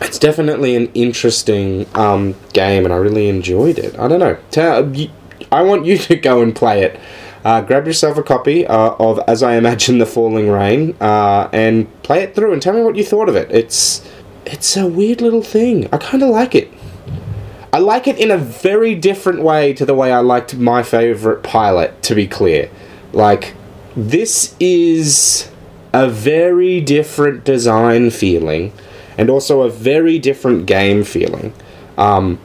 It's 0.00 0.20
definitely 0.20 0.76
an 0.76 0.92
interesting 0.94 1.88
um, 1.96 2.36
game, 2.52 2.84
and 2.84 2.94
I 2.94 2.98
really 2.98 3.28
enjoyed 3.28 3.80
it. 3.80 3.98
I 3.98 4.06
don't 4.06 4.20
know. 4.20 4.92
You, 4.92 5.10
I 5.50 5.62
want 5.62 5.86
you 5.86 5.98
to 6.06 6.14
go 6.14 6.40
and 6.40 6.54
play 6.54 6.84
it. 6.84 7.00
Uh, 7.44 7.60
grab 7.60 7.86
yourself 7.86 8.18
a 8.18 8.22
copy 8.22 8.66
uh, 8.66 8.94
of 8.98 9.20
As 9.28 9.42
I 9.42 9.54
Imagine 9.54 9.98
the 9.98 10.06
Falling 10.06 10.50
Rain 10.50 10.96
uh, 11.00 11.48
and 11.52 11.86
play 12.02 12.22
it 12.22 12.34
through 12.34 12.52
and 12.52 12.60
tell 12.60 12.74
me 12.74 12.82
what 12.82 12.96
you 12.96 13.04
thought 13.04 13.28
of 13.28 13.36
it. 13.36 13.50
It's 13.50 14.08
it's 14.44 14.76
a 14.76 14.86
weird 14.86 15.20
little 15.20 15.42
thing. 15.42 15.88
I 15.92 15.98
kind 15.98 16.22
of 16.22 16.30
like 16.30 16.54
it. 16.54 16.72
I 17.72 17.78
like 17.78 18.08
it 18.08 18.18
in 18.18 18.30
a 18.30 18.38
very 18.38 18.94
different 18.94 19.42
way 19.42 19.74
to 19.74 19.84
the 19.84 19.94
way 19.94 20.10
I 20.10 20.20
liked 20.20 20.56
my 20.56 20.82
favorite 20.82 21.42
pilot, 21.42 22.02
to 22.04 22.14
be 22.14 22.26
clear. 22.26 22.70
Like, 23.12 23.54
this 23.94 24.56
is 24.58 25.50
a 25.92 26.08
very 26.08 26.80
different 26.80 27.44
design 27.44 28.10
feeling 28.10 28.72
and 29.18 29.28
also 29.28 29.62
a 29.62 29.70
very 29.70 30.18
different 30.18 30.66
game 30.66 31.04
feeling. 31.04 31.52
Um, 31.98 32.38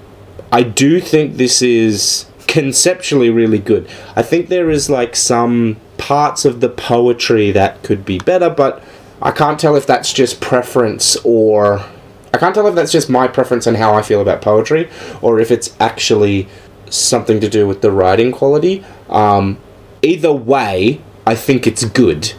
I 0.51 0.63
do 0.63 0.99
think 0.99 1.37
this 1.37 1.61
is 1.61 2.25
conceptually 2.53 3.31
really 3.31 3.57
good. 3.57 3.89
I 4.15 4.21
think 4.21 4.47
there 4.47 4.69
is 4.69 4.87
like 4.87 5.15
some 5.15 5.77
parts 5.97 6.45
of 6.45 6.61
the 6.61 6.69
poetry 6.69 7.49
that 7.49 7.81
could 7.81 8.05
be 8.05 8.19
better, 8.19 8.47
but 8.47 8.83
I 9.23 9.31
can't 9.31 9.59
tell 9.59 9.75
if 9.75 9.87
that's 9.87 10.13
just 10.13 10.39
preference 10.39 11.17
or. 11.23 11.83
I 12.31 12.37
can't 12.37 12.53
tell 12.53 12.67
if 12.67 12.75
that's 12.75 12.91
just 12.91 13.09
my 13.09 13.27
preference 13.27 13.65
and 13.67 13.77
how 13.77 13.93
I 13.95 14.03
feel 14.03 14.21
about 14.21 14.41
poetry, 14.41 14.87
or 15.21 15.39
if 15.39 15.49
it's 15.49 15.75
actually 15.79 16.47
something 16.89 17.39
to 17.39 17.49
do 17.49 17.67
with 17.67 17.81
the 17.81 17.91
writing 17.91 18.31
quality. 18.31 18.83
Um, 19.09 19.57
either 20.03 20.31
way, 20.31 21.01
I 21.25 21.35
think 21.35 21.65
it's 21.65 21.85
good. 21.85 22.33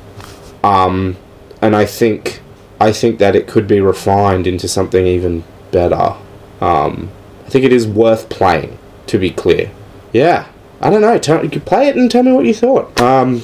Um, 0.62 1.16
and 1.61 1.74
I 1.74 1.87
think 1.87 2.40
I 2.81 2.92
think 2.92 3.18
that 3.18 3.35
it 3.35 3.48
could 3.48 3.66
be 3.66 3.81
refined 3.81 4.46
into 4.46 4.68
something 4.68 5.07
even 5.07 5.42
better. 5.72 6.16
Um, 6.61 7.11
I 7.46 7.50
think 7.50 7.64
it 7.64 7.72
is 7.72 7.87
worth 7.87 8.29
playing, 8.29 8.79
to 9.09 9.18
be 9.18 9.31
clear. 9.31 9.70
Yeah, 10.14 10.46
I 10.81 10.90
don't 10.90 11.00
know. 11.00 11.18
Tell, 11.18 11.42
you 11.42 11.50
could 11.50 11.66
play 11.66 11.88
it 11.88 11.96
and 11.96 12.09
tell 12.09 12.22
me 12.22 12.31
what 12.31 12.46
you 12.46 12.55
thought. 12.55 13.00
Um, 13.00 13.42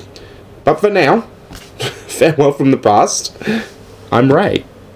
but 0.62 0.80
for 0.80 0.88
now, 0.88 1.22
farewell 2.06 2.52
from 2.52 2.70
the 2.70 2.76
past. 2.76 3.36
I'm 4.12 4.32
Ray. 4.32 4.64